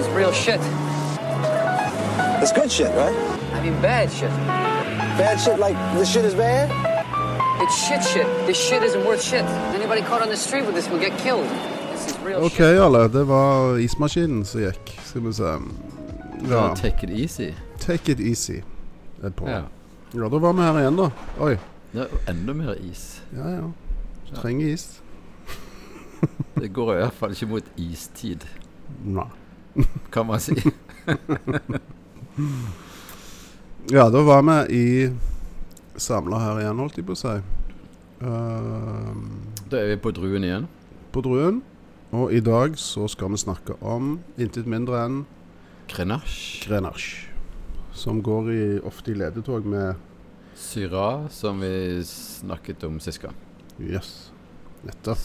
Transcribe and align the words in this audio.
is 0.00 0.08
real 0.16 0.32
shit. 0.32 0.60
It's 2.42 2.52
good 2.52 2.72
shit, 2.72 2.90
right? 2.96 3.16
I 3.52 3.62
mean, 3.62 3.80
bad 3.82 4.10
shit. 4.10 4.30
Bad 5.20 5.36
shit 5.38 5.58
like 5.58 5.76
this 5.94 6.10
shit 6.12 6.24
is 6.24 6.34
bad? 6.34 6.70
It's 7.62 7.76
shit 7.86 8.02
shit. 8.02 8.26
This 8.46 8.56
shit 8.56 8.82
isn't 8.82 9.04
worth 9.04 9.22
shit. 9.22 9.44
Anybody 9.74 10.00
caught 10.00 10.22
on 10.22 10.28
the 10.28 10.36
street 10.36 10.64
with 10.64 10.74
this 10.74 10.88
will 10.88 10.98
get 10.98 11.18
killed. 11.18 11.48
This 11.92 12.06
is 12.06 12.18
real 12.20 12.44
Ok, 12.44 12.60
alle. 12.60 13.08
Det 13.08 13.24
var 13.24 13.76
ismaskinen 13.78 14.44
som 14.44 14.60
gikk. 14.60 14.94
Skal 15.04 15.26
vi 15.26 15.32
se. 15.32 15.42
Ja. 15.42 15.58
Ja. 16.48 16.74
Take 16.74 17.06
it 17.06 17.10
easy. 17.10 17.52
Take 17.78 18.12
it 18.12 18.20
easy. 18.20 18.62
Er 19.22 19.30
på. 19.30 19.48
Ja. 19.48 19.62
Ja, 20.14 20.28
da 20.28 20.38
var 20.38 20.52
vi 20.52 20.62
her 20.62 20.78
igjen, 20.80 20.96
da. 20.96 21.10
Oi. 21.40 21.58
Er 21.94 22.06
enda 22.30 22.52
mer 22.54 22.74
is. 22.80 23.22
Ja, 23.36 23.48
ja. 23.48 23.68
Du 24.30 24.40
trenger 24.40 24.72
is. 24.72 25.02
Det 26.60 26.72
går 26.72 26.94
i 26.94 26.96
hvert 26.96 27.14
fall 27.14 27.30
ikke 27.36 27.46
mot 27.46 27.68
istid, 27.76 28.44
Nei. 29.04 29.28
kan 30.14 30.26
man 30.26 30.40
si. 30.40 30.54
Ja, 33.90 34.10
da 34.10 34.22
var 34.22 34.42
vi 34.42 34.76
i 34.76 35.10
samla 35.96 36.38
her 36.38 36.60
igjen, 36.62 36.78
holdt 36.78 36.98
jeg 37.00 37.06
på 37.08 37.16
å 37.16 37.18
si. 37.18 37.32
Uh, 38.20 39.16
Da 39.70 39.80
er 39.80 39.92
vi 39.94 39.96
på 40.02 40.12
druen 40.14 40.44
igjen. 40.46 40.68
på 41.12 41.22
Druen. 41.24 41.62
Og 42.14 42.32
i 42.34 42.40
dag 42.40 42.76
så 42.78 43.08
skal 43.10 43.30
vi 43.32 43.38
snakke 43.42 43.74
om 43.82 44.18
intet 44.38 44.66
mindre 44.66 45.00
enn 45.04 45.18
Grenache. 45.90 46.62
Grenache. 46.66 47.26
Som 47.92 48.22
går 48.22 48.50
i, 48.54 48.62
ofte 48.86 49.10
i 49.10 49.14
ledetog 49.18 49.66
med 49.66 49.96
Syra, 50.54 51.28
som 51.30 51.60
vi 51.60 52.02
snakket 52.06 52.84
om 52.86 53.00
sist 53.00 53.22
gang. 53.22 53.34
Yes. 53.80 54.30
Nettopp. 54.84 55.18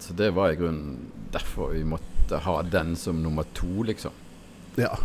Så 0.00 0.12
det 0.16 0.30
var 0.36 0.50
i 0.52 0.56
grunnen 0.60 1.10
derfor 1.32 1.72
vi 1.72 1.84
måtte 1.84 2.19
ha 2.38 2.62
den 2.62 2.94
som 2.96 3.22
nummer 3.22 3.44
to, 3.54 3.82
liksom. 3.82 4.12
Ja. 4.76 4.96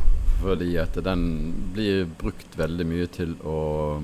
Fordi 0.41 0.77
at 0.77 0.94
den 1.03 1.53
blir 1.73 2.05
brukt 2.19 2.58
veldig 2.58 2.86
mye 2.86 3.08
til 3.08 3.36
å 3.44 4.03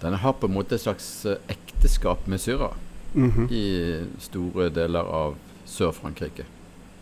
Den 0.00 0.14
har 0.14 0.32
på 0.32 0.46
en 0.48 0.54
måte 0.54 0.74
et 0.74 0.80
slags 0.80 1.26
eh, 1.26 1.36
ekteskap 1.48 2.26
med 2.26 2.40
syra 2.40 2.70
Mhm. 3.14 3.48
i 3.50 4.06
store 4.22 4.68
deler 4.70 5.00
av 5.04 5.34
Sør-Frankrike. 5.66 6.44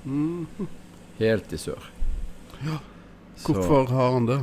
Mhm. 0.04 0.66
Helt 1.18 1.52
i 1.52 1.56
sør. 1.56 1.78
Ja. 2.64 2.78
Hvorfor 3.44 3.86
har 3.88 4.12
han 4.12 4.26
det? 4.26 4.38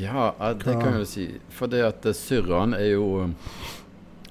Ja, 0.00 0.30
det 0.54 0.64
Hva- 0.66 0.80
kan 0.80 0.92
jeg 0.92 0.98
jo 1.00 1.04
si. 1.04 1.40
For 1.50 1.66
det 1.66 1.82
at 1.84 2.06
eh, 2.06 2.12
Syrraen 2.12 2.74
er 2.74 2.92
jo 2.92 3.34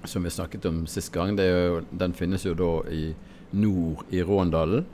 Som 0.06 0.23
vi 0.23 0.30
snakket 0.30 0.66
om 0.66 0.88
sist 0.88 1.11
gang, 1.13 1.36
det 1.36 1.44
jo, 1.45 1.81
den 1.95 2.13
finnes 2.13 2.44
jo 2.44 2.53
da 2.56 2.89
i 2.89 3.13
nord 3.53 4.03
i 4.11 4.23
Råndalen. 4.23 4.86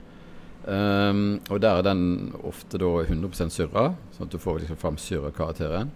Ehm, 0.68 1.40
og 1.48 1.62
der 1.64 1.78
er 1.78 1.86
den 1.86 2.34
ofte 2.44 2.80
da 2.80 2.90
100% 3.06 3.54
syrra, 3.54 3.94
sånn 4.12 4.28
at 4.28 4.34
du 4.34 4.40
får 4.42 4.62
liksom 4.62 4.80
fram 4.80 4.98
syrakarakteren. 5.00 5.94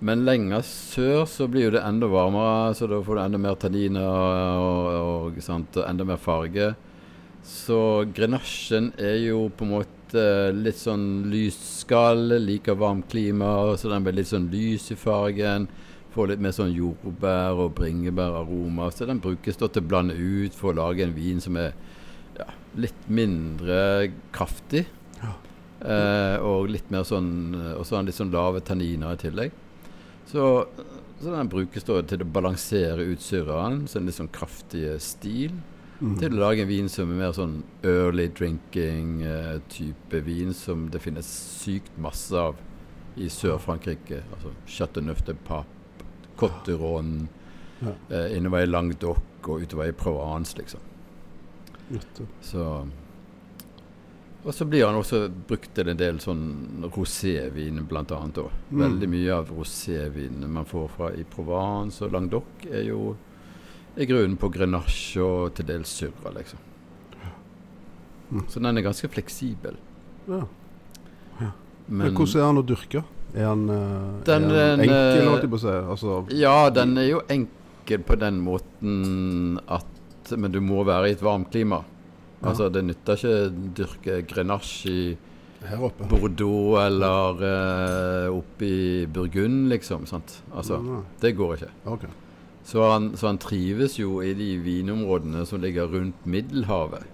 Men 0.00 0.22
lenger 0.24 0.62
sør 0.64 1.26
så 1.28 1.48
blir 1.50 1.66
jo 1.66 1.72
det 1.74 1.82
enda 1.84 2.08
varmere, 2.08 2.70
så 2.76 2.86
da 2.88 3.02
får 3.04 3.18
du 3.18 3.22
enda 3.24 3.40
mer 3.42 3.58
tanniner 3.60 4.06
og, 4.06 4.86
og, 5.34 5.42
sant, 5.44 5.76
og 5.76 5.88
enda 5.88 6.06
mer 6.08 6.22
farge. 6.22 6.70
Så 7.44 8.06
grenasjen 8.14 8.92
er 9.00 9.18
jo 9.26 9.48
på 9.52 9.66
en 9.66 9.74
måte 9.74 10.24
litt 10.56 10.78
sånn 10.80 11.28
lysskall, 11.32 12.38
liker 12.40 12.78
varmt 12.80 13.10
klima, 13.12 13.52
så 13.76 13.92
den 13.92 14.06
blir 14.06 14.20
litt 14.20 14.30
sånn 14.30 14.48
lys 14.52 14.88
i 14.94 14.98
fargen. 15.00 15.68
Får 16.14 16.32
litt 16.32 16.42
mer 16.42 16.54
sånn 16.54 16.72
jordbær- 16.74 17.60
og 17.66 17.76
bringebæraroma. 17.78 18.88
Så 18.90 19.06
den 19.06 19.20
brukes 19.22 19.60
da 19.60 19.68
til 19.68 19.84
å 19.84 19.90
blande 19.90 20.16
ut 20.16 20.56
for 20.56 20.72
å 20.72 20.80
lage 20.80 21.04
en 21.04 21.14
vin 21.14 21.42
som 21.42 21.58
er 21.60 21.74
litt 22.76 23.08
mindre 23.08 24.10
kraftig. 24.32 24.86
Eh, 25.80 26.36
og 26.44 26.68
litt 26.68 26.90
mer 26.92 27.06
sånn 27.08 27.54
Og 27.56 27.86
så 27.88 27.94
har 27.94 28.02
den 28.02 28.10
litt 28.10 28.18
sånn 28.18 28.30
lave 28.34 28.60
tanniner 28.60 29.14
i 29.16 29.20
tillegg. 29.22 29.50
Så, 30.28 30.66
så 31.22 31.32
den 31.32 31.48
brukes 31.48 31.86
da 31.88 32.02
til 32.04 32.20
å 32.20 32.28
balansere 32.28 33.06
ut 33.08 33.22
syreren, 33.24 33.86
så 33.88 33.96
en 33.98 34.06
litt 34.06 34.18
sånn 34.18 34.28
kraftig 34.30 34.84
stil. 35.00 35.56
Mm. 36.00 36.18
Til 36.20 36.36
å 36.36 36.42
lage 36.44 36.62
en 36.62 36.68
vin 36.68 36.88
som 36.88 37.10
er 37.10 37.18
mer 37.22 37.32
sånn 37.36 37.62
early 37.82 38.28
drinking-type 39.18 40.20
vin 40.24 40.52
som 40.54 40.88
det 40.92 41.00
finnes 41.02 41.26
sykt 41.64 41.96
masse 42.00 42.32
av 42.36 42.56
i 43.20 43.28
Sør-Frankrike. 43.32 44.22
Altså 44.36 44.52
Chateauneuf 44.70 45.24
de 45.26 45.34
Pape, 45.34 46.04
Cotteron, 46.40 47.28
Ja. 47.80 47.92
eh, 48.10 48.36
innover 48.36 48.62
i 48.62 48.66
Languedoc 48.66 49.18
og 49.48 49.62
utover 49.62 49.88
i 49.88 49.92
Provence, 49.92 50.54
liksom. 50.56 50.80
Så 52.40 52.64
Og 54.44 54.54
så 54.54 54.64
blir 54.64 54.86
han 54.86 54.96
også 54.96 55.26
brukt 55.28 55.74
til 55.76 55.90
en 55.92 55.98
del 56.00 56.20
sånn 56.22 56.86
rosévin, 56.94 57.82
også. 57.90 58.46
Mm. 58.70 58.78
Veldig 58.80 59.08
mye 59.12 59.34
av 59.36 59.50
rosévinene 59.52 60.48
man 60.48 60.64
får 60.64 60.88
fra 60.94 61.10
i 61.12 61.24
Provence 61.28 62.00
og 62.06 62.14
Languedoc, 62.14 62.64
er 62.70 62.86
jo 62.88 63.16
i 64.00 64.06
grunnen 64.08 64.38
på 64.40 64.48
grenache 64.48 65.20
og 65.20 65.52
til 65.58 65.66
dels 65.66 65.92
surra, 65.92 66.32
liksom. 66.38 66.58
Mm. 68.30 68.46
Så 68.48 68.60
den 68.62 68.78
er 68.78 68.86
ganske 68.86 69.10
fleksibel. 69.12 69.76
Ja. 70.30 70.44
Men, 71.90 72.06
Men 72.06 72.14
hvordan 72.14 72.40
er 72.40 72.46
han 72.46 72.60
å 72.62 72.66
dyrke? 72.66 73.04
Er 73.34 73.46
han, 73.46 73.68
eh, 73.68 74.24
Den- 74.24 74.44
er 74.44 74.76
den, 74.76 74.80
enkel, 74.80 74.94
eh, 74.94 75.28
holdt 75.28 75.42
jeg 75.42 75.50
på 75.50 75.58
å 75.58 75.60
si? 75.60 75.66
Altså, 75.92 76.26
ja, 76.30 76.70
den 76.70 76.96
er 76.98 77.08
jo 77.10 77.20
enkel 77.28 77.98
på 78.06 78.18
den 78.18 78.40
måten 78.40 79.58
at 79.68 79.84
Men 80.36 80.52
du 80.52 80.60
må 80.64 80.84
være 80.86 81.10
i 81.10 81.16
et 81.16 81.24
varmt 81.24 81.50
klima. 81.52 81.82
Ja. 82.40 82.50
Altså, 82.50 82.70
det 82.72 82.84
nytter 82.86 83.18
ikke 83.18 83.34
å 83.34 83.50
dyrke 83.80 84.22
grenache 84.28 84.94
i. 84.94 85.02
Bordeaux 86.08 86.78
eller 86.80 87.42
eh, 87.44 88.26
oppe 88.32 88.64
i 88.64 89.06
Burgund, 89.12 89.68
liksom. 89.68 90.06
Sant? 90.08 90.38
Altså, 90.56 90.78
det 91.20 91.34
går 91.36 91.58
ikke. 91.58 91.68
Okay. 91.96 92.14
Så 92.64 92.86
han, 92.88 93.10
så 93.16 93.28
han 93.28 93.40
trives 93.42 93.98
jo 93.98 94.22
i 94.24 94.32
de 94.36 94.54
vinområdene 94.64 95.44
som 95.48 95.60
ligger 95.60 95.90
rundt 95.92 96.24
Middelhavet. 96.24 97.04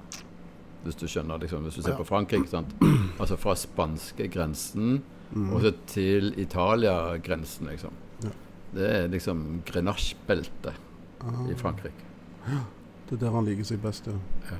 Hvis 0.84 0.98
du 1.00 1.08
skjønner, 1.10 1.42
liksom. 1.42 1.66
Hvis 1.66 1.80
du 1.80 1.82
ser 1.82 1.98
på 1.98 2.06
Frankrike. 2.06 2.46
sant? 2.50 2.74
Altså 3.20 3.38
fra 3.40 3.54
spanskegrensen 3.56 4.98
mm. 5.32 5.46
og 5.56 5.62
så 5.64 5.70
til 5.88 6.34
Italia-grensen, 6.38 7.70
liksom. 7.72 7.94
Ja. 8.22 8.34
Det 8.76 8.90
er 8.92 9.06
liksom 9.10 9.46
Grenache-beltet 9.66 10.84
Ah, 11.24 11.50
i 11.50 11.54
Frankrike. 11.54 12.04
det 13.08 13.16
er 13.16 13.20
der 13.26 13.34
han 13.36 13.46
liker 13.46 13.64
seg 13.68 13.78
best, 13.82 14.06
ja. 14.10 14.16
ja. 14.50 14.58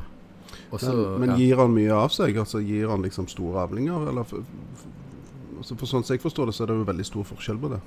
Også, 0.74 0.92
Men, 0.94 1.20
men 1.20 1.30
ja. 1.30 1.36
gir 1.42 1.56
han 1.62 1.74
mye 1.74 1.94
av 1.94 2.10
seg? 2.14 2.36
Altså 2.38 2.60
Gir 2.62 2.88
han 2.90 3.02
liksom 3.02 3.26
store 3.30 3.64
avlinger? 3.66 4.08
Eller 4.10 4.26
for, 4.26 4.42
for, 4.80 4.90
altså 5.60 5.76
for 5.78 5.90
sånn 5.90 6.04
som 6.06 6.14
jeg 6.16 6.22
forstår 6.22 6.50
det, 6.50 6.54
så 6.56 6.64
er 6.64 6.70
det 6.72 6.76
jo 6.80 6.86
veldig 6.88 7.06
stor 7.06 7.26
forskjell 7.28 7.58
på 7.62 7.70
det. 7.74 7.80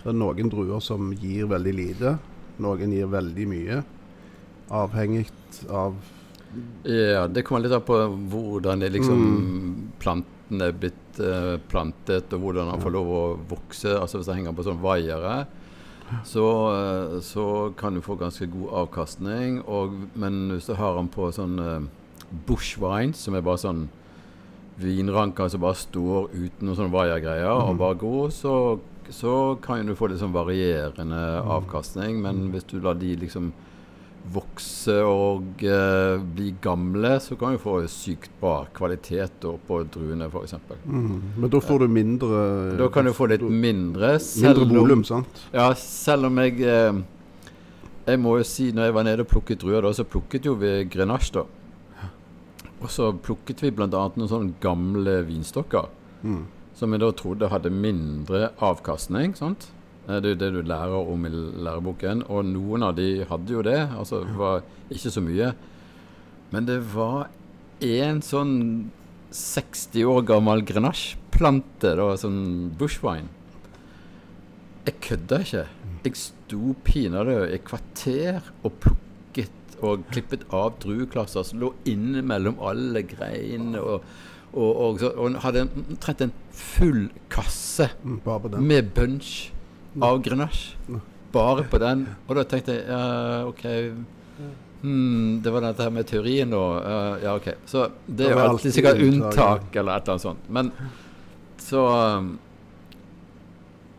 Det 0.00 0.08
er 0.12 0.16
noen 0.16 0.48
druer 0.52 0.80
som 0.84 1.10
gir 1.12 1.48
veldig 1.50 1.74
lite. 1.76 2.14
Noen 2.64 2.92
gir 2.96 3.08
veldig 3.12 3.46
mye. 3.50 3.82
Avhengig 4.80 5.28
av 5.68 5.94
Ja, 6.84 7.26
det 7.30 7.44
kommer 7.46 7.62
litt 7.62 7.72
an 7.76 7.84
på 7.86 7.96
hvordan 8.32 8.82
liksom 8.90 9.20
Mm. 9.20 9.92
planten 10.02 10.62
er 10.62 10.72
blitt 10.72 11.20
eh, 11.22 11.58
plantet, 11.70 12.32
og 12.34 12.40
hvordan 12.42 12.70
han 12.72 12.80
får 12.82 12.90
lov 12.96 13.06
å 13.14 13.22
vokse. 13.52 13.92
Altså 14.00 14.18
Hvis 14.18 14.26
det 14.26 14.34
henger 14.40 14.56
på 14.56 14.64
sånn 14.66 14.80
vaiere, 14.82 15.46
så, 16.24 16.44
eh, 16.74 17.20
så 17.20 17.72
kan 17.76 17.94
du 17.94 18.00
få 18.00 18.16
ganske 18.18 18.46
god 18.50 18.72
avkastning. 18.84 19.62
Og, 19.66 19.92
men 20.14 20.50
hvis 20.50 20.66
du 20.66 20.74
har 20.74 20.96
den 20.96 21.08
på 21.08 21.30
sånn 21.32 21.88
bush 22.46 22.78
wine, 22.78 23.12
som 23.14 23.34
er 23.34 23.40
bare 23.42 23.58
sånn 23.58 23.88
vinranker 24.80 25.48
som 25.52 25.60
bare 25.60 25.76
står 25.76 26.30
uten 26.32 26.66
noen 26.68 26.76
sånne 26.78 26.94
vaiergreier 26.94 27.50
og 27.50 27.74
Mhm. 27.74 27.78
bare 27.78 27.94
gror, 27.98 28.30
så, 28.30 28.78
så 29.10 29.58
kan 29.60 29.86
du 29.86 29.94
få 29.94 30.08
litt 30.08 30.20
sånn 30.20 30.32
varierende 30.32 31.42
avkastning. 31.44 32.20
Men 32.22 32.50
hvis 32.52 32.64
du 32.66 32.80
lar 32.80 32.94
de 32.94 33.16
liksom 33.16 33.52
vokse 34.30 34.94
og 35.02 35.62
eh, 35.64 36.18
bli 36.36 36.50
gamle, 36.62 37.14
så 37.24 37.36
kan 37.40 37.54
du 37.56 37.58
få 37.62 37.78
sykt 37.90 38.30
bra 38.40 38.66
kvalitet 38.76 39.46
på 39.66 39.78
druene 39.90 40.28
f.eks. 40.28 40.54
mm. 40.84 41.22
Men 41.40 41.50
da 41.50 41.60
får 41.64 41.78
du 41.84 41.88
mindre 41.88 42.42
Da 42.78 42.88
kan 42.92 43.08
du 43.08 43.14
få 43.16 43.26
litt 43.32 43.42
mindre. 43.42 44.12
Mindre 44.42 44.68
volum, 44.70 45.02
sant? 45.08 45.40
Ja, 45.56 45.70
selv 45.74 46.28
om 46.28 46.36
jeg 46.44 46.60
eh, 46.60 47.00
Jeg 48.06 48.20
må 48.20 48.36
jo 48.38 48.44
si, 48.46 48.70
når 48.76 48.90
jeg 48.90 48.94
var 48.98 49.08
nede 49.08 49.24
og 49.24 49.32
plukket 49.32 49.60
druer, 49.64 49.82
da, 49.82 49.92
så 49.96 50.04
plukket 50.04 50.46
jo 50.46 50.54
vi 50.60 50.84
grenache, 50.90 51.32
da. 51.40 51.46
Og 52.80 52.88
så 52.92 53.10
plukket 53.12 53.60
vi 53.64 53.70
bl.a. 53.76 53.88
noen 53.90 54.28
sånne 54.30 54.54
gamle 54.62 55.20
vinstokker 55.28 55.96
Mm. 56.20 56.42
som 56.76 56.92
jeg 56.92 57.00
da 57.00 57.08
trodde 57.16 57.48
hadde 57.48 57.70
mindre 57.72 58.50
avkastning. 58.60 59.32
sant? 59.36 59.70
Eh, 60.10 60.20
Det 60.20 60.30
er 60.30 60.34
jo 60.34 60.40
det 60.42 60.52
du 60.56 60.62
lærer 60.66 61.10
om 61.12 61.26
i 61.26 61.30
læreboken. 61.30 62.24
Og 62.28 62.44
noen 62.44 62.82
av 62.82 62.96
de 62.98 63.24
hadde 63.30 63.52
jo 63.54 63.62
det. 63.62 63.78
Altså 63.96 64.24
det 64.26 64.36
var 64.38 64.62
ikke 64.90 65.10
så 65.14 65.22
mye. 65.22 65.52
Men 66.50 66.66
det 66.66 66.80
var 66.94 67.28
en 67.80 68.20
sånn 68.20 68.56
60 69.30 70.02
år 70.10 70.24
gammel 70.26 70.64
grenache-plante, 70.66 71.92
da, 71.96 72.08
sånn 72.18 72.72
bushwine. 72.78 73.28
Jeg 74.88 74.96
kødda 75.06 75.38
ikke. 75.44 75.66
Jeg 76.04 76.16
sto 76.18 76.74
pinadø 76.84 77.44
i 77.54 77.58
kvarter 77.62 78.40
og 78.64 78.72
plukket 78.82 79.76
og 79.84 80.02
klippet 80.10 80.42
av 80.52 80.74
drueklasser 80.82 81.44
som 81.46 81.60
lå 81.62 81.70
inne 81.88 82.22
mellom 82.26 82.58
alle 82.60 83.02
greinene. 83.06 83.80
Og, 83.80 84.02
Og, 84.50 84.76
og, 84.82 85.02
og 85.14 85.36
hadde 85.44 85.60
omtrent 85.70 86.22
en 86.24 86.32
full 86.50 87.04
kasse 87.30 87.86
Mm, 88.02 88.16
med 88.66 88.88
bunch 88.96 89.52
av 89.98 90.22
Grenache. 90.22 90.76
Bare 91.32 91.64
på 91.70 91.78
den. 91.78 92.06
Og 92.26 92.36
da 92.38 92.44
tenkte 92.48 92.74
jeg 92.74 92.86
uh, 92.90 93.46
OK 93.46 93.62
hmm, 94.82 95.38
Det 95.44 95.52
var 95.54 95.62
dette 95.62 95.86
her 95.86 95.92
med 95.94 96.08
teorien 96.10 96.54
og 96.58 96.80
ja, 96.82 97.02
ja, 97.22 97.34
OK. 97.38 97.52
Så 97.70 97.86
det 98.06 98.26
er 98.26 98.34
jo 98.34 98.44
alltid 98.48 98.74
sikkert 98.74 99.02
unntak 99.06 99.76
eller 99.76 99.94
et 99.94 100.08
eller 100.08 100.16
annet 100.16 100.26
sånt. 100.26 100.48
Men 100.50 100.72
så 101.60 101.84
um, 102.18 102.32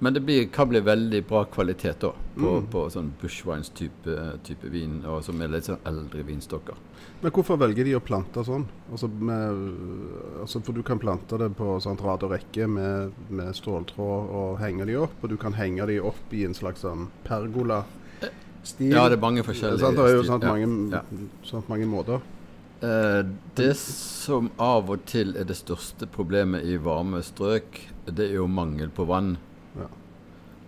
Men 0.02 0.16
det 0.16 0.22
blir, 0.26 0.48
kan 0.50 0.66
bli 0.72 0.80
veldig 0.82 1.20
bra 1.30 1.44
kvalitet 1.46 2.00
da 2.02 2.10
på, 2.36 2.52
Mm. 2.58 2.64
på 2.74 2.88
sånn 2.90 3.12
Bushwines 3.22 3.70
type, 3.78 4.16
vin, 4.64 5.04
og 5.06 5.20
som 5.24 5.40
er 5.42 5.48
litt 5.54 5.68
sånn 5.70 5.78
eldre 5.86 6.24
vinstokker. 6.26 6.74
Men 7.22 7.32
hvorfor 7.36 7.60
velger 7.62 7.86
de 7.86 7.94
å 7.96 8.02
plante 8.02 8.42
sånn? 8.48 8.66
Altså, 8.92 9.08
med, 9.08 9.62
altså 10.42 10.62
For 10.66 10.74
du 10.74 10.82
kan 10.82 10.98
plante 10.98 11.38
det 11.38 11.52
på 11.56 11.76
sånn 11.86 12.00
rad 12.02 12.24
og 12.26 12.32
rekke 12.34 12.66
med, 12.68 13.12
med 13.30 13.54
ståltråd 13.54 14.34
og 14.42 14.58
henge 14.60 14.88
de 14.90 14.96
opp, 15.04 15.14
og 15.22 15.30
du 15.30 15.38
kan 15.38 15.54
henge 15.54 15.86
de 15.86 16.00
opp 16.02 16.34
i 16.34 16.46
en 16.50 16.54
slags 16.58 16.82
sånn 16.82 17.10
pergola-stil. 17.30 18.92
Ja, 18.94 19.08
det 19.10 19.18
er 19.20 19.22
mange 19.22 19.44
forskjellige 19.46 19.80
Sant, 19.86 19.98
Det 19.98 20.06
er 20.10 20.16
jo 20.18 20.24
sånn 20.28 20.46
mange, 20.46 20.70
ja. 20.98 21.02
sånn 21.46 21.64
mange 21.70 21.86
måter. 21.90 22.22
Eh, 22.82 23.22
det 23.56 23.76
som 23.78 24.50
av 24.58 24.90
og 24.90 25.06
til 25.06 25.36
er 25.38 25.46
det 25.46 25.58
største 25.60 26.08
problemet 26.10 26.66
i 26.66 26.78
varme 26.82 27.22
strøk, 27.22 27.78
det 28.10 28.32
er 28.32 28.40
jo 28.40 28.48
mangel 28.50 28.90
på 28.90 29.06
vann. 29.06 29.36
Ja. 29.78 29.90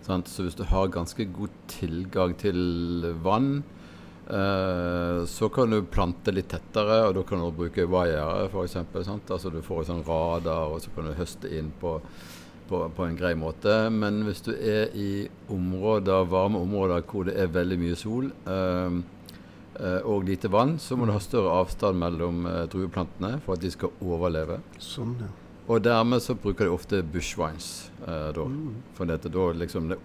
Så 0.04 0.44
hvis 0.44 0.56
du 0.56 0.66
har 0.68 0.92
ganske 0.92 1.24
god 1.32 1.52
tilgang 1.70 2.34
til 2.36 3.06
vann, 3.24 3.62
eh, 4.28 5.24
så 5.24 5.48
kan 5.48 5.72
du 5.72 5.80
plante 5.88 6.34
litt 6.34 6.50
tettere, 6.52 7.06
og 7.08 7.14
da 7.16 7.22
kan 7.24 7.40
du 7.40 7.48
bruke 7.56 7.86
vaiere 7.88 8.50
f.eks. 8.50 8.76
Altså 8.76 9.52
du 9.52 9.62
får 9.64 9.86
sånn 9.88 10.04
radar, 10.04 10.74
og 10.74 10.82
så 10.84 10.92
kan 10.92 11.08
du 11.08 11.16
høste 11.16 11.48
inn 11.48 11.70
på, 11.80 11.96
på, 12.68 12.82
på 12.92 13.06
en 13.06 13.16
grei 13.16 13.32
måte. 13.32 13.88
Men 13.88 14.20
hvis 14.28 14.44
du 14.44 14.52
er 14.52 14.92
i 14.92 15.24
områder, 15.48 16.28
varme 16.28 16.60
områder 16.60 17.06
hvor 17.08 17.24
det 17.30 17.38
er 17.40 17.54
veldig 17.54 17.78
mye 17.80 17.96
sol, 17.96 18.28
eh, 18.28 18.98
eh, 19.80 20.02
og 20.04 20.28
lite 20.28 20.52
vann, 20.52 20.76
så 20.76 21.00
må 21.00 21.08
du 21.08 21.14
ha 21.16 21.22
større 21.24 21.56
avstand 21.62 21.96
mellom 22.04 22.44
drueplantene 22.68 23.38
for 23.40 23.56
at 23.56 23.64
de 23.64 23.72
skal 23.72 24.04
overleve. 24.04 24.60
Sånn, 24.76 25.16
ja. 25.24 25.32
Og 25.66 25.80
dermed 25.84 26.20
så 26.20 26.36
bruker 26.36 26.68
de 26.68 26.74
ofte 26.74 27.00
bushwines 27.02 27.90
eh, 28.06 28.28
da. 28.36 28.44
Mm. 28.44 28.74
For 28.96 29.08
dette, 29.08 29.32
da 29.32 29.46
liksom 29.56 29.88
det, 29.92 29.98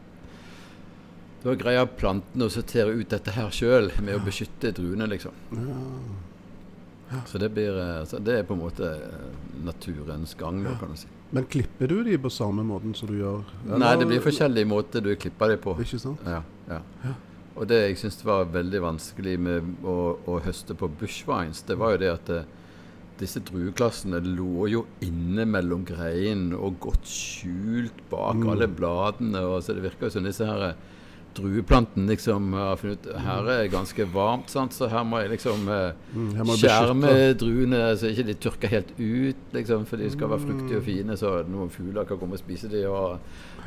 Da 1.44 1.56
greier 1.60 1.88
plantene 2.00 2.48
å 2.48 2.52
sortere 2.52 2.96
ut 2.96 3.12
dette 3.12 3.36
her 3.36 3.52
sjøl 3.56 3.92
med 4.00 4.16
å 4.16 4.24
beskytte 4.24 4.72
druene, 4.76 5.08
liksom. 5.12 5.36
Så 7.28 7.40
det 7.42 7.50
blir 7.56 7.74
eh, 7.74 8.04
så 8.06 8.20
Det 8.24 8.40
er 8.40 8.44
på 8.48 8.56
en 8.56 8.62
måte 8.64 8.90
eh, 8.96 9.32
naturens 9.66 10.36
gang, 10.40 10.62
da, 10.64 10.76
kan 10.80 10.94
du 10.94 11.00
si. 11.00 11.10
Men 11.36 11.46
klipper 11.46 11.92
du 11.92 12.04
de 12.04 12.18
på 12.18 12.30
samme 12.34 12.64
måten 12.66 12.96
som 12.98 13.10
du 13.10 13.20
gjør 13.20 13.44
Nei, 13.70 13.92
det 14.02 14.08
blir 14.10 14.22
forskjellige 14.24 14.70
måter 14.70 15.04
du 15.06 15.12
klipper 15.20 15.52
dem 15.54 15.60
på. 15.64 15.76
Ikke 15.84 16.00
sant? 16.02 16.24
Ja, 16.26 16.42
ja. 16.70 16.80
Og 17.60 17.68
det 17.68 17.82
jeg 17.82 17.98
syns 18.00 18.22
var 18.24 18.48
veldig 18.54 18.80
vanskelig 18.86 19.36
med 19.42 19.84
å, 19.84 20.16
å 20.30 20.40
høste 20.46 20.78
på 20.80 20.88
bushwines, 21.02 21.66
det 21.68 21.76
var 21.80 21.98
jo 21.98 22.02
det 22.06 22.12
at 22.14 22.32
eh, 22.32 22.48
disse 23.20 23.42
drueklassene 23.44 24.20
lå 24.24 24.68
jo 24.72 24.86
inne 25.06 25.46
mellom 25.46 25.84
greinen 25.86 26.54
og 26.56 26.80
godt 26.80 27.06
skjult 27.10 28.00
bak 28.12 28.36
Mm. 28.40 28.50
alle 28.54 28.68
bladene. 28.68 29.42
Og 29.46 29.62
så 29.64 29.76
det 29.76 29.84
virker 29.84 30.08
jo 30.08 30.16
som 30.16 30.24
disse 30.24 30.46
her 30.48 30.70
eh, 30.70 30.74
drueplantene 31.36 32.10
liksom 32.10 32.54
har 32.58 32.76
funnet 32.82 33.06
ut 33.06 33.20
Her 33.22 33.46
er 33.46 33.62
det 33.64 33.72
ganske 33.72 34.06
varmt, 34.12 34.50
sant? 34.50 34.74
så 34.74 34.88
her 34.90 35.04
må 35.06 35.20
jeg 35.22 35.30
liksom 35.36 35.68
eh, 35.70 35.92
Mm, 36.16 36.32
må 36.48 36.56
skjerme 36.58 37.12
druene 37.38 37.82
så 38.00 38.10
ikke 38.10 38.26
de 38.26 38.34
tørker 38.34 38.72
helt 38.74 38.92
ut, 38.98 39.44
liksom, 39.54 39.86
for 39.86 39.98
de 40.02 40.10
skal 40.10 40.28
være 40.32 40.42
fruktige 40.48 40.78
og 40.82 40.84
fine, 40.88 41.16
så 41.22 41.36
noen 41.48 41.70
fugler 41.70 42.08
kan 42.10 42.18
komme 42.18 42.34
og 42.34 42.42
spise 42.42 42.68
de 42.72 42.82
og, 42.90 43.20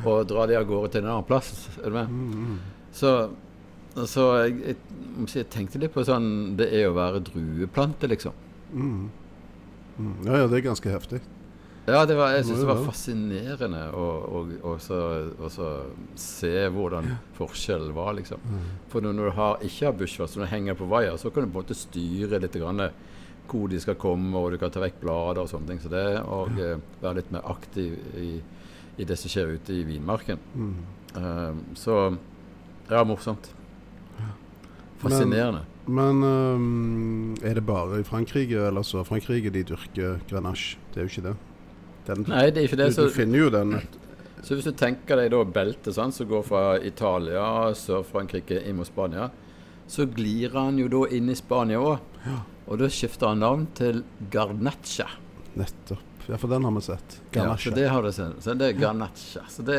og 0.05 0.27
dra 0.27 0.47
de 0.51 0.57
av 0.59 0.67
gårde 0.67 0.91
til 0.97 1.05
en 1.05 1.13
annen 1.13 1.25
plass. 1.29 1.69
Er 1.79 1.89
du 1.89 1.95
med? 2.01 2.09
Mm, 2.11 2.59
Så, 2.93 3.15
så 4.11 4.27
jeg, 4.43 4.59
jeg, 4.67 4.77
jeg 5.37 5.49
tenkte 5.55 5.79
litt 5.81 5.93
på 5.95 6.03
sånn 6.05 6.57
Det 6.59 6.67
er 6.73 6.91
å 6.91 6.95
være 6.99 7.23
drueplante, 7.31 8.09
liksom. 8.11 8.33
Mm. 8.75 9.09
Mm. 9.99 10.19
Ja, 10.27 10.43
ja, 10.43 10.51
det 10.51 10.59
er 10.59 10.69
ganske 10.71 10.93
heftig. 10.93 11.23
Ja, 11.83 12.05
det 12.07 12.15
var, 12.15 12.31
jeg 12.31 12.45
syns 12.47 12.61
det 12.63 12.69
var 12.69 12.85
fascinerende 12.87 13.81
å 13.99 14.05
å, 14.23 14.43
og 14.71 14.77
så, 14.85 15.71
se 16.15 16.53
hvordan 16.71 17.09
forskjellen 17.35 17.91
var, 17.97 18.13
liksom. 18.21 18.43
Mm. 18.47 18.69
For 18.93 19.03
når 19.03 19.19
du 19.19 19.31
har, 19.35 19.65
ikke 19.67 19.89
har 19.89 19.97
bushwasser, 19.99 20.39
når 20.39 20.47
du 20.47 20.53
henger 20.53 20.79
på 20.79 20.87
vaier, 20.93 21.17
så 21.19 21.33
kan 21.33 21.43
du 21.43 21.51
på 21.51 21.59
en 21.59 21.65
måte 21.65 21.79
styre 21.79 22.39
litt 22.43 22.59
grann 22.61 22.87
hvor 23.51 23.67
de 23.69 23.81
skal 23.83 23.99
komme, 24.01 24.31
og 24.39 24.55
du 24.55 24.61
kan 24.63 24.71
ta 24.73 24.81
vekk 24.81 25.01
blader 25.03 25.43
og 25.43 25.51
sånne 25.51 25.73
ting. 25.73 25.81
Så 25.83 25.91
det, 25.93 26.07
og 26.23 26.55
eh, 26.63 26.79
være 27.03 27.19
litt 27.19 27.33
mer 27.35 27.49
aktiv 27.51 27.99
i, 28.17 28.31
i 29.03 29.09
det 29.09 29.19
som 29.19 29.33
skjer 29.33 29.57
ute 29.59 29.75
i 29.75 29.83
vinmarken. 29.89 30.39
Mm. 30.55 30.77
Um, 31.19 31.59
så 31.77 31.99
ja, 32.89 33.03
morsomt. 33.05 33.51
Fascinerende. 35.03 35.65
Men 35.87 36.23
øhm, 36.23 37.33
er 37.43 37.59
det 37.59 37.65
bare 37.67 38.01
i 38.01 38.07
Frankrike 38.07 38.69
eller 38.69 38.87
så 38.87 39.03
Frankrike 39.05 39.51
de 39.51 39.65
dyrker 39.73 40.21
grenache? 40.31 40.79
Det 40.95 41.03
er 41.03 41.09
jo 41.09 41.13
ikke 41.13 41.27
det. 41.31 41.35
Den, 42.07 42.25
Nei, 42.31 42.45
det 42.51 42.63
er 42.63 42.69
ikke 42.71 42.79
det. 42.81 42.89
du, 42.93 42.97
Så, 42.97 43.09
du 43.11 43.15
finner 43.15 43.45
jo 43.45 43.51
den 43.55 43.77
så 44.43 44.57
hvis 44.59 44.67
du 44.67 44.75
tenker 44.75 45.21
deg 45.21 45.31
da 45.31 45.43
beltet 45.47 45.95
sånn, 45.95 46.11
som 46.15 46.27
går 46.27 46.41
fra 46.43 46.63
Italia, 46.83 47.45
Sør-Frankrike, 47.79 48.59
inn 48.67 48.81
mot 48.81 48.89
Spania, 48.89 49.29
så 49.87 50.07
glir 50.11 50.57
han 50.57 50.81
jo 50.83 50.89
da 50.91 51.03
inn 51.15 51.31
i 51.31 51.37
Spania 51.39 51.79
òg. 51.79 52.01
Og 52.67 52.81
da 52.81 52.89
skifter 52.91 53.31
han 53.31 53.43
navn 53.43 53.69
til 53.79 54.03
Garnaccia. 54.33 55.07
nettopp. 55.55 56.09
Ja, 56.31 56.37
for 56.39 56.47
den 56.49 56.63
har 56.65 56.71
vi 56.71 56.81
sett. 56.87 57.17
Ja, 57.19 57.43
Grenache. 57.43 57.71
så 57.71 57.75
det 57.75 57.87
har 57.91 58.03
du 58.03 58.13
sett. 58.15 58.43
Så 58.43 58.55
det 58.55 58.67
er 58.69 58.79
Garnaccia. 58.79 59.43
Så 59.51 59.63
det, 59.67 59.79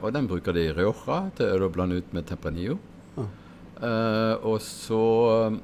og 0.00 0.12
den 0.16 0.28
bruker 0.28 0.52
de 0.56 0.62
i 0.64 0.72
Rioja 0.72 1.18
til 1.36 1.64
å 1.64 1.68
blande 1.72 2.00
ut 2.00 2.12
med 2.16 2.24
Tempranillo. 2.28 2.78
Ja. 3.16 3.26
Eh, 3.82 4.34
og 4.46 4.60
så 4.62 5.04
um, 5.50 5.58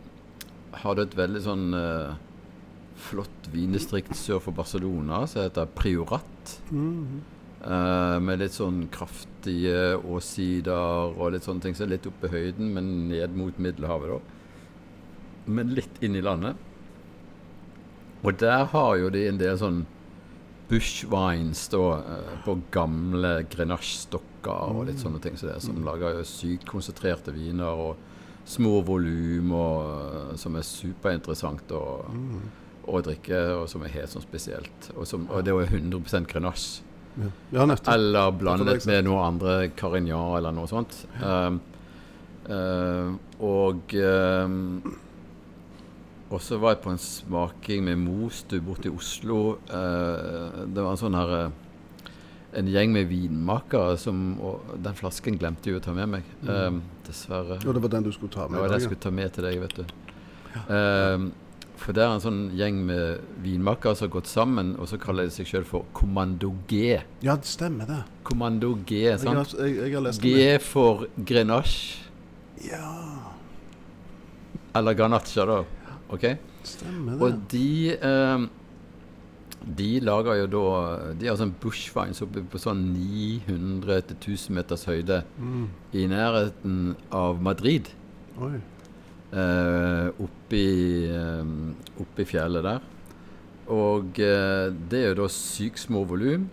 har 0.83 0.97
du 0.97 1.03
et 1.05 1.15
veldig 1.19 1.43
sånn 1.45 1.67
uh, 1.77 2.17
flott 3.01 3.51
vindistrikt 3.53 4.17
sør 4.19 4.43
for 4.43 4.57
Barcelona 4.57 5.23
som 5.31 5.45
heter 5.45 5.71
Priorat. 5.77 6.57
Mhm. 6.71 7.21
Uh, 7.61 8.17
med 8.25 8.41
litt 8.41 8.55
sånn 8.57 8.87
kraftige 8.89 9.99
åssider 10.09 11.13
og 11.13 11.35
litt 11.35 11.45
sånne 11.45 11.67
ting. 11.67 11.77
Så 11.77 11.89
litt 11.89 12.09
oppe 12.09 12.31
i 12.31 12.33
høyden, 12.33 12.73
men 12.77 13.11
ned 13.11 13.37
mot 13.37 13.59
Middelhavet, 13.61 14.17
da. 14.17 15.51
Men 15.51 15.75
litt 15.77 16.01
inn 16.05 16.17
i 16.17 16.25
landet. 16.25 16.57
Og 18.25 18.37
der 18.41 18.65
har 18.73 18.95
jo 19.01 19.11
de 19.13 19.27
en 19.29 19.41
del 19.41 19.59
sånn 19.61 19.85
bushwines 20.71 21.69
da, 21.69 21.85
eh, 21.99 22.35
på 22.45 22.57
gamle 22.71 23.33
grenache-stokker 23.51 24.77
og 24.77 24.87
litt 24.89 25.03
sånne 25.03 25.21
ting. 25.23 25.37
Så 25.39 25.51
det, 25.51 25.59
som 25.65 25.83
lager 25.85 26.23
sykt 26.29 26.69
konsentrerte 26.71 27.35
viner 27.35 27.85
og 27.89 27.97
små 28.49 28.81
volum, 28.87 29.51
eh, 29.53 30.37
som 30.41 30.57
er 30.57 30.67
superinteressant 30.67 31.75
å, 31.75 31.83
å 32.87 33.03
drikke, 33.07 33.43
og 33.59 33.67
som 33.73 33.83
er 33.85 33.97
helt 33.99 34.15
sånn 34.15 34.27
spesielt. 34.27 34.93
Og, 34.97 35.05
som, 35.11 35.27
og 35.31 35.45
det 35.45 35.53
er 35.53 35.59
jo 35.59 35.83
100 35.83 36.31
grenache. 36.31 36.87
Ja. 37.51 37.67
Eller 37.91 38.31
blandet 38.39 38.87
med 38.87 39.05
noe 39.05 39.25
andre 39.27 39.55
Carignan 39.77 40.37
eller 40.39 40.55
noe 40.55 40.71
sånt. 40.71 41.03
Um, 41.19 41.59
uh, 42.47 43.11
og 43.43 43.93
um, 43.99 44.79
og 46.31 46.39
så 46.43 46.61
var 46.63 46.77
jeg 46.77 46.83
på 46.85 46.93
en 46.93 47.03
smaking 47.03 47.83
med 47.89 47.99
Mostu 47.99 48.61
borte 48.63 48.87
i 48.87 48.95
Oslo. 48.95 49.59
Uh, 49.67 50.63
det 50.71 50.79
var 50.79 50.93
en 50.93 51.01
sånn 51.01 51.19
her 51.19 51.35
uh, 51.35 51.59
En 52.59 52.67
gjeng 52.67 52.91
med 52.91 53.07
vinmakere 53.07 53.95
som 53.99 54.41
Og 54.43 54.73
den 54.83 54.97
flasken 54.99 55.37
glemte 55.39 55.71
jeg 55.71 55.79
å 55.79 55.83
ta 55.85 55.93
med 55.95 56.09
meg. 56.17 56.33
Um, 56.43 56.81
dessverre. 57.07 57.61
Og 57.63 57.77
det 57.77 57.83
var 57.85 57.93
den 57.95 58.09
du 58.09 58.11
skulle 58.15 58.33
ta 58.35 58.49
med? 58.49 58.59
Ja, 58.59 58.67
den 58.67 58.79
jeg 58.79 58.89
skulle 58.89 59.05
ta 59.05 59.13
med 59.15 59.31
til 59.37 59.47
deg, 59.47 59.61
vet 59.63 59.77
du. 59.79 59.85
Um, 60.67 61.29
for 61.81 61.97
det 61.97 62.03
er 62.05 62.13
en 62.13 62.23
sånn 62.23 62.41
gjeng 62.59 62.83
med 62.89 63.23
vinmakere 63.41 63.97
som 63.97 64.09
har 64.09 64.13
gått 64.19 64.29
sammen, 64.29 64.75
og 64.83 64.91
så 64.91 64.99
kaller 65.01 65.29
de 65.29 65.33
seg 65.33 65.49
sjøl 65.49 65.65
for 65.65 65.87
Kommando 65.97 66.51
G. 66.69 66.81
ja. 66.99 67.05
ja, 67.25 67.37
det 67.41 67.49
stemmer 67.49 67.89
det. 67.89 68.01
Kommando 68.27 68.75
G, 68.85 68.99
Jeg 69.07 69.23
sant? 69.23 69.55
jeg, 69.57 69.79
jeg 69.79 69.95
har 69.95 70.05
lest 70.05 70.21
om 70.21 70.27
G 70.29 70.59
for 70.67 71.07
Grenache, 71.17 72.11
Ja, 72.67 72.91
eller 74.77 74.95
Ganacha, 74.95 75.47
da. 75.49 75.63
Ok? 76.13 76.25
stemmer 76.65 77.13
det. 77.17 77.23
Og 77.23 77.39
de 77.49 77.93
eh, 77.97 78.47
De 79.77 80.01
lager 80.01 80.35
jo 80.41 80.47
da 80.53 81.13
De 81.21 81.27
har 81.29 81.37
sånn 81.37 81.53
bushvines 81.63 82.21
oppe 82.25 82.41
på 82.51 82.59
sånn 82.61 82.81
900-1000 82.97 84.51
meters 84.57 84.85
høyde 84.89 85.23
Mm. 85.39 85.67
i 85.95 86.07
nærheten 86.09 86.97
av 87.13 87.41
Madrid. 87.43 87.89
Oi. 88.41 88.61
eh, 89.33 90.09
oppi, 90.19 90.65
eh, 91.07 91.45
oppi 92.03 92.25
fjellet 92.27 92.63
der. 92.65 92.81
Og 93.71 94.19
eh, 94.19 94.71
det 94.91 94.99
er 95.05 95.09
jo 95.15 95.19
da 95.23 95.29
sykt 95.31 95.79
små 95.79 96.05
volum. 96.09 96.49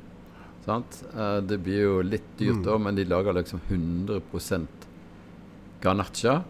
Sant? 0.65 0.99
Eh, 1.15 1.39
det 1.41 1.57
blir 1.63 1.81
jo 1.81 2.01
litt 2.03 2.27
dyrt, 2.37 2.57
Mm. 2.59 2.63
da, 2.65 2.77
men 2.77 2.95
de 2.95 3.03
lager 3.05 3.33
liksom 3.33 3.59
100% 3.69 4.67
Garnaccia. 5.81 6.43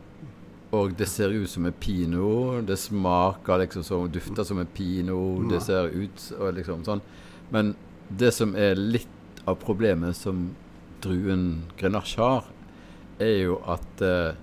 Og 0.75 0.97
det 0.99 1.07
ser 1.07 1.31
ut 1.31 1.49
som 1.49 1.65
en 1.65 1.75
pino. 1.79 2.61
Det 2.61 2.75
smaker 2.77 3.61
liksom 3.63 3.83
som 3.87 4.09
Dufter 4.11 4.43
som 4.43 4.59
en 4.59 4.67
pino. 4.67 5.19
Det 5.47 5.61
ser 5.63 5.87
ut 5.93 6.25
og 6.39 6.57
liksom 6.57 6.83
sånn. 6.83 7.03
Men 7.53 7.75
det 8.09 8.33
som 8.35 8.55
er 8.55 8.75
litt 8.75 9.07
av 9.47 9.55
problemet 9.61 10.17
som 10.17 10.49
druen 11.03 11.63
Grenache 11.79 12.19
har, 12.19 12.49
er 13.23 13.37
jo 13.45 13.61
at 13.65 14.03
eh, 14.03 14.35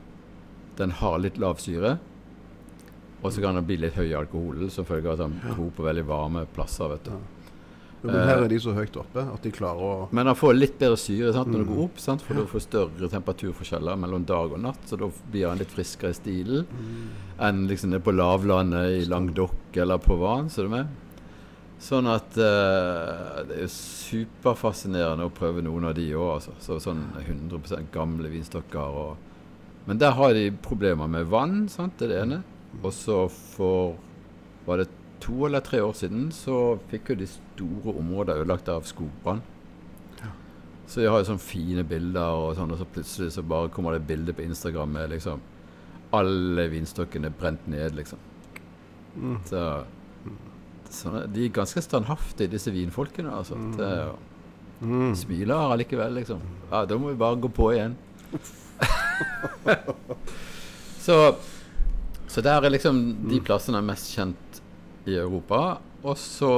den 0.79 0.97
har 1.03 1.21
litt 1.21 1.37
lav 1.39 1.61
syre. 1.61 1.99
Og 3.21 3.33
så 3.33 3.41
kan 3.45 3.57
den 3.57 3.69
bli 3.69 3.77
litt 3.81 3.97
høy 3.97 4.09
i 4.11 4.17
alkoholen 4.17 4.73
som 4.73 4.89
følge 4.89 5.09
av 5.13 5.21
at 5.21 5.27
den 5.27 5.57
bor 5.57 5.71
på 5.77 5.85
veldig 5.87 6.05
varme 6.09 6.45
plasser. 6.57 6.89
vet 6.93 7.09
du. 7.09 7.44
Ja. 8.05 8.11
Men 8.13 8.29
her 8.29 8.43
er 8.45 8.51
de 8.53 8.59
så 8.61 8.75
høyt 8.77 8.97
oppe 9.01 9.23
at 9.33 9.47
de 9.47 9.51
klarer 9.55 9.81
å 9.81 9.93
Men 10.13 10.29
han 10.29 10.37
får 10.37 10.57
litt 10.59 10.75
bedre 10.81 10.99
syre 11.01 11.31
sant, 11.33 11.49
når 11.49 11.63
det 11.63 11.65
du 11.65 11.71
går 11.73 11.85
opp, 11.87 12.01
sant, 12.03 12.25
for 12.25 12.37
du 12.37 12.51
får 12.51 12.65
større 12.67 13.09
temperaturforskjeller 13.13 13.97
mellom 14.03 14.27
dag 14.29 14.53
og 14.53 14.61
natt. 14.61 14.83
Så 14.91 14.99
da 15.01 15.09
blir 15.33 15.49
han 15.49 15.63
litt 15.63 15.73
friskere 15.73 16.13
i 16.13 16.19
stilen 16.19 16.69
enn 17.43 17.65
liksom 17.67 17.97
på 18.05 18.13
lavlandet 18.15 19.01
i 19.01 19.07
Languedoc 19.09 19.81
eller 19.81 20.03
på 20.05 20.19
Van. 20.21 20.51
Ser 20.53 20.69
du 20.69 20.75
med? 20.75 20.93
Sånn 21.85 22.07
at 22.09 22.37
uh, 22.39 23.41
det 23.49 23.59
er 23.65 23.73
superfascinerende 23.73 25.27
å 25.27 25.33
prøve 25.35 25.65
noen 25.65 25.89
av 25.91 25.97
de 25.97 26.07
òg, 26.15 26.37
altså. 26.39 26.55
Så, 26.63 26.79
sånn 26.81 27.03
100% 27.21 27.91
gamle 27.93 28.31
vinstokker. 28.33 29.01
Og, 29.01 29.81
men 29.89 30.01
der 30.01 30.15
har 30.17 30.37
de 30.37 30.47
problemer 30.65 31.11
med 31.11 31.29
vann, 31.33 31.65
sant, 31.73 31.99
det 31.99 32.09
er 32.09 32.13
det 32.13 32.21
ene. 32.23 32.43
Og 32.83 32.93
så 32.95 33.25
for 33.31 33.97
Var 34.65 34.81
det 34.81 34.87
to 35.25 35.47
eller 35.49 35.65
tre 35.65 35.81
år 35.81 35.95
siden 35.97 36.29
så 36.37 36.59
fikk 36.91 37.13
jo 37.15 37.19
de 37.23 37.27
store 37.31 37.95
områdene 37.97 38.43
ødelagt 38.45 38.69
av 38.73 38.85
skogbrann. 38.89 39.41
Så 40.87 41.01
jeg 41.01 41.09
har 41.09 41.23
jo 41.23 41.29
sånne 41.31 41.41
fine 41.41 41.83
bilder, 41.89 42.37
og 42.45 42.59
sånn, 42.59 42.75
og 42.75 42.79
så 42.83 42.85
plutselig 42.93 43.31
så 43.33 43.43
bare 43.49 43.71
kommer 43.73 43.97
det 43.97 44.05
bilde 44.07 44.35
på 44.37 44.45
Instagram 44.45 44.93
med 44.99 45.15
liksom 45.15 45.41
alle 46.15 46.67
vinstokkene 46.71 47.31
brent 47.35 47.65
ned, 47.73 47.97
liksom. 47.97 48.21
Mm. 49.17 49.39
Så, 49.49 49.63
så 50.93 51.15
de 51.33 51.47
er 51.47 51.55
ganske 51.57 51.83
standhaftige, 51.83 52.53
disse 52.53 52.71
vinfolkene. 52.75 53.33
Altså. 53.33 53.59
Det, 53.79 53.89
er 53.89 54.15
Mm. 54.85 55.15
smiler 55.17 55.71
allikevel, 55.73 56.13
liksom. 56.19 56.41
Ja, 56.71 56.85
da 56.85 56.99
må 56.99 57.09
vi 57.09 57.17
bare 57.17 57.39
gå 57.41 57.49
på 57.49 57.71
igjen. 57.73 57.95
så, 61.07 61.17
så 62.29 62.43
der 62.45 62.67
er 62.67 62.75
liksom 62.75 62.99
de 63.31 63.41
plassene 63.41 63.81
mest 63.87 64.11
kjent 64.13 64.44
i 65.07 65.17
Europa. 65.21 65.79
Og 66.05 66.19
så 66.21 66.51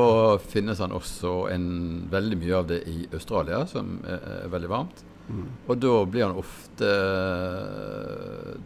finnes 0.43 0.81
han 0.83 0.95
også 0.95 1.49
en, 1.55 1.67
veldig 2.11 2.39
mye 2.41 2.57
av 2.59 2.67
det 2.71 2.81
i 2.91 3.07
Australia, 3.15 3.63
som 3.71 4.01
er, 4.07 4.23
er 4.43 4.51
veldig 4.51 4.71
varmt. 4.73 5.03
Mm. 5.27 5.47
Og 5.67 5.79
da 5.83 5.93
blir 6.07 6.23
han 6.23 6.37
ofte 6.39 6.89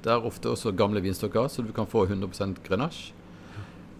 Det 0.04 0.10
er 0.12 0.26
ofte 0.28 0.50
også 0.52 0.74
gamle 0.76 1.00
vinstokker, 1.00 1.48
så 1.48 1.64
du 1.64 1.72
kan 1.76 1.88
få 1.88 2.04
100% 2.06 2.60
grenache. 2.66 3.14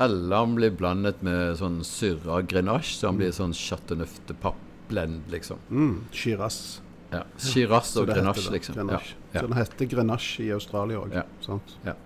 Eller 0.01 0.37
han 0.37 0.55
blir 0.57 0.73
blandet 0.73 1.21
med 1.25 1.59
sånn 1.61 1.81
syrra 1.85 2.41
grenache, 2.49 2.95
så 2.97 3.11
han 3.11 3.21
blir 3.21 3.33
sånn 3.37 3.53
chateauneuf 3.57 4.15
pape-blend, 4.41 5.27
liksom. 5.33 5.61
Mm. 5.69 5.97
Shiraz. 6.17 6.81
Ja. 7.11 7.25
Shiraz 7.37 7.93
og 8.01 8.09
grenache, 8.09 8.47
liksom. 8.55 8.79
Grenache. 8.79 9.17
Ja. 9.35 9.43
Så 9.43 9.47
den 9.51 9.59
heter 9.59 9.91
Grenache 9.91 10.47
i 10.47 10.53
Australia 10.57 11.03
òg, 11.03 11.13
Ja. 11.21 11.27
sant? 11.45 11.77
Ja. 11.85 11.97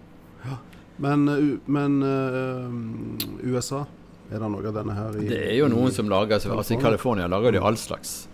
Men, 0.97 1.29
uh, 1.29 1.59
men 1.67 2.03
uh, 2.03 3.47
USA, 3.47 3.85
er 4.31 4.41
det 4.41 4.51
noe 4.51 4.67
av 4.71 4.77
denne 4.77 4.95
her 4.97 5.17
i 5.19 5.29
Det 5.29 5.41
er 5.51 5.57
jo 5.59 5.69
noen 5.69 5.93
som 5.93 6.09
lager 6.09 6.39
Altså 6.39 6.77
I 6.77 6.81
California. 6.81 7.27
Lager 7.29 7.53
de 7.53 7.63
all 7.63 7.77
slags. 7.79 8.29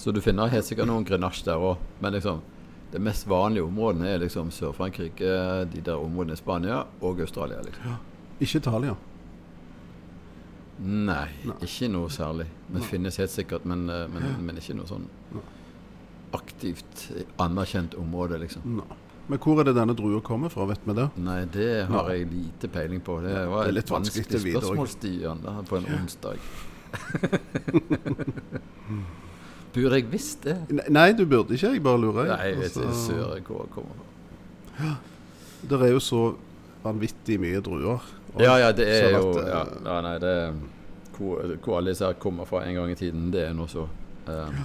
Så 0.00 0.12
du 0.12 0.20
finner 0.24 0.50
helt 0.52 0.66
sikkert 0.66 0.88
noen 0.90 1.04
grenasje 1.06 1.46
der 1.46 1.60
òg. 1.60 1.80
Men 2.00 2.16
liksom 2.16 2.42
det 2.90 2.98
mest 2.98 3.26
vanlige 3.30 3.62
områdene 3.62 4.08
er 4.08 4.18
liksom 4.18 4.50
Sør-Frankrike, 4.50 5.30
de 5.70 5.82
der 5.86 6.00
områdene 6.00 6.34
i 6.34 6.40
Spania 6.40 6.80
og 7.00 7.20
Australia. 7.22 7.60
liksom. 7.62 7.98
Ikke 8.40 8.58
Italia. 8.58 8.96
Nei, 10.80 11.28
Nei. 11.44 11.56
ikke 11.62 11.90
noe 11.92 12.08
særlig. 12.10 12.46
Det 12.72 12.82
finnes 12.88 13.16
helt 13.20 13.30
sikkert, 13.30 13.64
men, 13.68 13.88
eh, 13.92 14.06
men, 14.08 14.24
men 14.46 14.56
ikke 14.56 14.74
noe 14.78 14.88
sånn 14.88 15.06
aktivt 16.32 17.10
anerkjent 17.42 17.94
område, 18.00 18.38
liksom. 18.40 18.64
Nei. 18.80 18.96
Men 19.30 19.38
hvor 19.38 19.60
er 19.62 19.68
det 19.68 19.76
denne 19.76 19.94
drua 19.94 20.18
kommer 20.26 20.50
fra, 20.50 20.64
vet 20.66 20.82
vi 20.88 20.94
det? 20.98 21.06
Nei, 21.22 21.44
det 21.54 21.68
har 21.90 22.08
jeg 22.10 22.26
lite 22.32 22.70
peiling 22.72 23.02
på. 23.06 23.20
Det 23.22 23.36
var 23.52 23.68
Det 23.68 23.76
litt 23.76 23.92
vanskelig 23.92 24.24
vanskelig 24.26 24.54
spørsmål, 24.56 24.88
Stian, 24.90 25.44
på 25.68 25.78
en 25.78 25.86
onsdag. 26.00 26.38
Burde 29.70 30.00
jeg 30.00 30.06
visst 30.10 30.42
det? 30.42 30.56
Nei, 30.90 31.12
du 31.14 31.22
burde 31.30 31.54
ikke. 31.54 31.70
Jeg 31.76 31.82
bare 31.84 32.00
lurer. 32.02 32.24
jeg. 32.26 32.32
Nei, 32.32 32.46
jeg 32.48 32.58
vet 32.58 32.70
ikke 32.74 32.88
Altså, 32.88 33.04
søren 33.06 33.44
hvor 33.46 33.60
det 33.62 33.70
kommer 33.76 33.94
fra. 34.00 34.94
Det 35.70 35.78
er 35.86 35.92
jo 35.92 36.00
så 36.02 36.22
vanvittig 36.82 37.36
mye 37.38 37.60
druer. 37.62 38.08
Ja, 38.40 38.56
ja, 38.58 38.72
det 38.74 38.86
er 38.88 39.06
sånn 39.06 39.14
jo 39.14 39.30
at, 39.30 39.46
ja, 39.46 39.60
eh, 39.62 39.86
ja, 39.86 40.00
Nei, 40.06 40.16
det 40.22 40.34
hvor, 41.20 41.54
hvor 41.62 41.78
alle 41.78 41.92
disse 41.92 42.06
her 42.08 42.18
kommer 42.22 42.48
fra 42.48 42.64
en 42.64 42.74
gang 42.78 42.90
i 42.90 42.98
tiden, 42.98 43.28
det 43.34 43.44
er 43.46 43.54
nå 43.54 43.66
så. 43.70 43.86
Eh, 44.30 44.60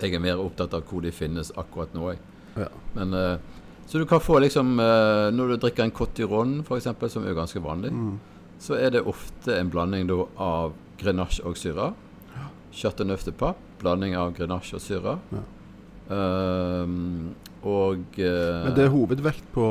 jeg 0.00 0.16
er 0.16 0.22
mer 0.24 0.40
opptatt 0.40 0.74
av 0.74 0.82
hvor 0.88 1.04
de 1.04 1.12
finnes 1.14 1.52
akkurat 1.60 1.92
nå, 1.94 2.10
jeg. 2.14 2.22
Ja. 2.64 2.68
Men 2.96 3.14
eh, 3.14 3.58
Så 3.90 3.98
du 3.98 4.04
kan 4.06 4.20
få 4.22 4.36
liksom 4.38 4.76
eh, 4.78 5.28
Når 5.34 5.48
du 5.48 5.56
drikker 5.64 5.82
en 5.82 5.90
Cotiron, 5.90 6.60
f.eks., 6.62 6.86
som 7.12 7.24
er 7.26 7.34
ganske 7.34 7.58
vanlig, 7.64 7.90
Mm. 7.90 8.18
så 8.60 8.76
er 8.78 8.90
det 8.94 9.00
ofte 9.08 9.56
en 9.58 9.70
blanding 9.72 10.06
da 10.06 10.20
av 10.38 10.72
grenache 11.00 11.42
og 11.48 11.56
syra. 11.58 11.88
Chateauneuf 12.72 13.24
de 13.26 13.32
pape, 13.32 13.58
blanding 13.80 14.14
av 14.14 14.30
grenache 14.36 14.76
og 14.78 14.80
syra. 14.84 15.16
Um, 16.10 17.34
og 17.62 18.16
uh, 18.18 18.64
Men 18.66 18.74
det 18.74 18.84
er 18.86 18.90
hovedvekt 18.90 19.44
på 19.54 19.64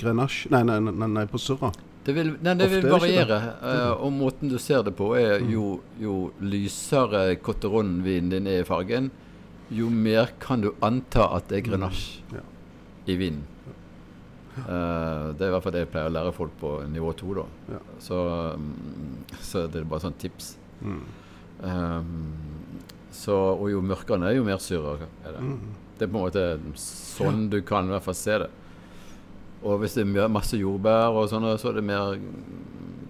grenache 0.00 0.48
Nei, 0.54 0.62
nei, 0.64 0.78
nei, 0.80 1.08
nei 1.18 1.24
på 1.28 1.40
surra. 1.42 1.68
Det 2.06 2.14
vil, 2.16 2.30
nei, 2.42 2.54
det 2.58 2.68
vil 2.72 2.86
variere. 2.90 3.36
det 3.60 3.72
eh, 3.76 3.90
og 4.02 4.10
måten 4.16 4.48
du 4.50 4.56
ser 4.58 4.82
det 4.82 4.94
på, 4.98 5.12
er 5.14 5.44
jo, 5.46 5.76
jo 6.02 6.32
lysere 6.42 7.36
Coteron-vinen 7.44 8.32
din 8.32 8.48
er 8.50 8.64
i 8.64 8.66
fargen, 8.66 9.10
jo 9.70 9.86
mer 9.92 10.32
kan 10.42 10.64
du 10.64 10.72
anta 10.82 11.28
at 11.36 11.46
det 11.52 11.60
er 11.60 11.66
grenache 11.68 12.24
Ja. 12.34 12.42
i 13.06 13.14
vinen. 13.20 13.44
Eh, 14.52 15.32
det 15.32 15.46
er 15.46 15.48
i 15.48 15.52
hvert 15.54 15.62
fall 15.64 15.72
det 15.72 15.80
jeg 15.86 15.90
pleier 15.94 16.10
å 16.10 16.12
lære 16.12 16.32
folk 16.36 16.52
på 16.60 16.72
nivå 16.92 17.12
to. 17.16 17.34
da. 17.38 17.44
Ja. 17.72 17.78
Så, 18.04 18.18
mm, 18.60 19.36
så 19.40 19.66
det 19.72 19.80
er 19.80 19.84
bare 19.88 20.04
sånn 20.04 20.18
tips. 20.20 20.56
Mm. 20.82 21.02
Um, 21.62 22.10
så, 23.12 23.36
og 23.54 23.68
jo 23.70 23.80
mørkere 23.84 24.18
den 24.18 24.26
er, 24.28 24.34
jo 24.36 24.44
mer 24.44 24.60
syrere 24.60 25.06
er 25.24 25.36
det. 25.36 25.40
Mm. 25.46 25.78
Det 25.98 26.06
er 26.06 26.10
på 26.12 26.18
en 26.18 26.26
måte 26.26 26.44
sånn 26.82 27.46
du 27.52 27.60
kan 27.62 27.86
i 27.88 27.94
hvert 27.94 28.04
fall 28.08 28.18
se 28.18 28.38
det. 28.44 28.50
Og 29.62 29.78
hvis 29.80 29.94
det 29.94 30.04
er 30.08 30.28
masse 30.32 30.58
jordbær 30.58 31.14
og 31.14 31.28
sånn, 31.30 31.46
så 31.60 31.70
er 31.70 31.78
det 31.78 31.84
mer 31.86 32.16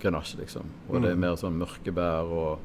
grenasje, 0.02 0.36
liksom. 0.42 0.66
Og 0.90 1.00
det 1.00 1.10
er 1.12 1.16
Mm. 1.16 1.20
mer 1.26 1.36
sånn 1.40 1.56
mørke 1.58 1.92
bær 1.94 2.28
og 2.28 2.58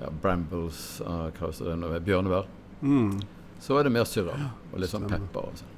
ja, 0.00 0.08
brambles, 0.22 1.00
uh, 1.04 1.30
hva 1.30 1.50
heter 1.52 1.76
det, 1.76 2.04
bjørnebær. 2.06 2.46
Mm. 2.82 3.20
Så 3.60 3.78
er 3.78 3.84
det 3.84 3.92
mer 3.92 4.04
syrere 4.04 4.50
og 4.72 4.80
litt 4.80 4.90
sånn 4.90 5.08
pepper. 5.08 5.40
og 5.50 5.56
sånn. 5.56 5.72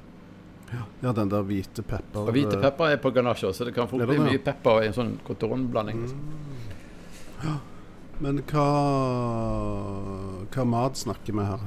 Ja, 1.03 1.13
den 1.17 1.31
der 1.33 1.47
hvite 1.47 1.83
pepper... 1.83 2.27
Og 2.27 2.35
hvite 2.37 2.59
pepper 2.61 2.93
er 2.93 3.01
på 3.03 3.13
grenache, 3.15 3.53
så 3.55 3.67
det 3.69 3.75
kan 3.77 3.89
fort 3.91 4.05
bli 4.09 4.19
mye 4.21 4.41
pepper 4.43 4.83
i 4.83 4.91
en 4.91 4.97
sånn 4.97 5.15
cotronblanding. 5.27 6.05
Mm. 6.05 6.47
Ja. 7.45 7.57
Men 8.19 8.41
hva 8.51 8.67
Hva 10.51 10.65
mat 10.67 10.99
snakker 10.99 11.37
vi 11.37 11.47
her? 11.47 11.67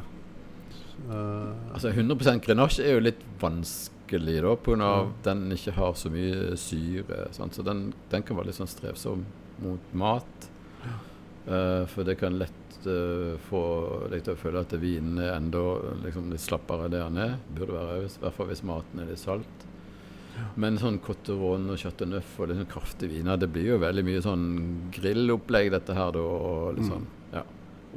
Uh, 1.07 1.53
Altså 1.73 1.93
100 1.95 2.41
grenache 2.43 2.83
er 2.83 2.97
jo 2.97 3.05
litt 3.07 3.21
vanskelig, 3.41 4.41
da, 4.43 4.55
pga. 4.59 4.77
Ja. 4.81 4.91
at 5.05 5.23
den 5.29 5.45
ikke 5.55 5.75
har 5.77 5.95
så 5.97 6.11
mye 6.13 6.57
syre. 6.59 7.27
Sant? 7.35 7.55
Så 7.55 7.65
den, 7.65 7.93
den 8.11 8.27
kan 8.27 8.37
være 8.37 8.51
litt 8.51 8.59
sånn 8.59 8.69
strevsom 8.69 9.25
mot 9.63 9.95
mat. 9.97 10.49
Eh, 10.83 10.99
for 11.89 12.03
det 12.05 12.15
kan 12.19 12.35
lett 12.37 12.85
eh, 12.85 13.33
få 13.49 13.61
deg 14.11 14.23
til 14.25 14.33
å 14.35 14.39
føle 14.39 14.61
at 14.61 14.73
vinen 14.81 15.17
er 15.21 15.35
enda 15.35 15.61
liksom, 16.03 16.29
litt 16.33 16.43
slappere 16.43 16.89
der 16.91 17.07
den 17.09 17.17
er. 17.17 17.35
Burde 17.57 17.73
være, 17.77 18.03
i 18.05 18.21
hvert 18.21 18.37
fall 18.37 18.47
hvis 18.51 18.63
maten 18.67 18.99
er 19.03 19.09
litt 19.09 19.19
salt. 19.23 19.67
Men 20.57 20.77
sånn 20.81 20.99
Cotteron 21.03 21.67
og 21.69 21.77
Chateauneuf 21.77 22.37
og 22.39 22.47
liksom 22.49 22.69
kraftige 22.71 23.11
viner, 23.17 23.37
det 23.37 23.49
blir 23.53 23.73
jo 23.73 23.81
veldig 23.81 24.03
mye 24.07 24.21
sånn 24.25 24.45
grillopplegg, 24.95 25.69
dette 25.73 25.93
her, 25.97 26.11
da. 26.15 26.21
Og 26.21 26.77
litt 26.77 26.85
Mm. 26.87 26.91
sånn, 26.93 27.07
ja, 27.33 27.43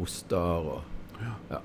oster 0.03 0.37
og 0.75 0.83
ja. 1.21 1.61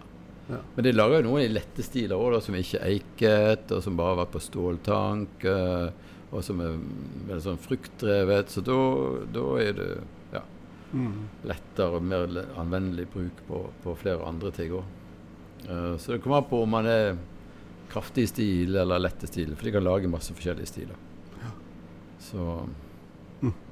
Ja. 0.50 0.60
Men 0.76 0.84
de 0.86 0.92
lager 0.94 1.20
jo 1.22 1.28
noen 1.30 1.44
i 1.44 1.54
lette 1.54 1.84
stiler 1.86 2.16
òg, 2.18 2.40
som 2.42 2.56
ikke 2.56 2.80
er 2.80 2.94
eiket, 2.96 3.72
og 3.72 3.84
som 3.84 3.98
bare 3.98 4.16
har 4.16 4.26
vært 4.26 4.32
på 4.34 4.42
ståltank, 4.42 5.44
eh, 5.46 5.90
og 6.32 6.44
som 6.44 6.62
er 6.62 6.78
veldig 7.28 7.44
sånn 7.44 7.60
fruktdrevet. 7.62 8.50
Så 8.50 8.64
da, 8.66 8.78
er 9.62 9.74
det 9.74 9.90
ja. 9.98 10.02
Lettere 11.46 12.00
og 12.00 12.06
mer 12.06 12.32
anvendelig 12.58 13.08
bruk 13.14 13.44
på, 13.48 13.60
på 13.84 13.96
flere 14.02 14.26
andre 14.26 14.52
ting 14.56 14.74
òg. 14.74 14.96
så 16.00 16.14
det 16.14 16.22
kommer 16.24 16.40
an 16.40 16.48
på 16.50 16.64
om 16.64 16.72
man 16.74 16.88
er 16.90 17.18
kraftig 17.90 18.24
i 18.24 18.28
stil 18.28 18.76
eller 18.76 19.00
lett 19.00 19.24
i 19.24 19.28
stil, 19.28 19.56
for 19.56 19.66
de 19.68 19.74
kan 19.76 19.86
lage 19.86 20.10
masse 20.12 20.34
forskjellige 20.34 20.72
stiler. 20.72 20.98
Så 22.20 22.46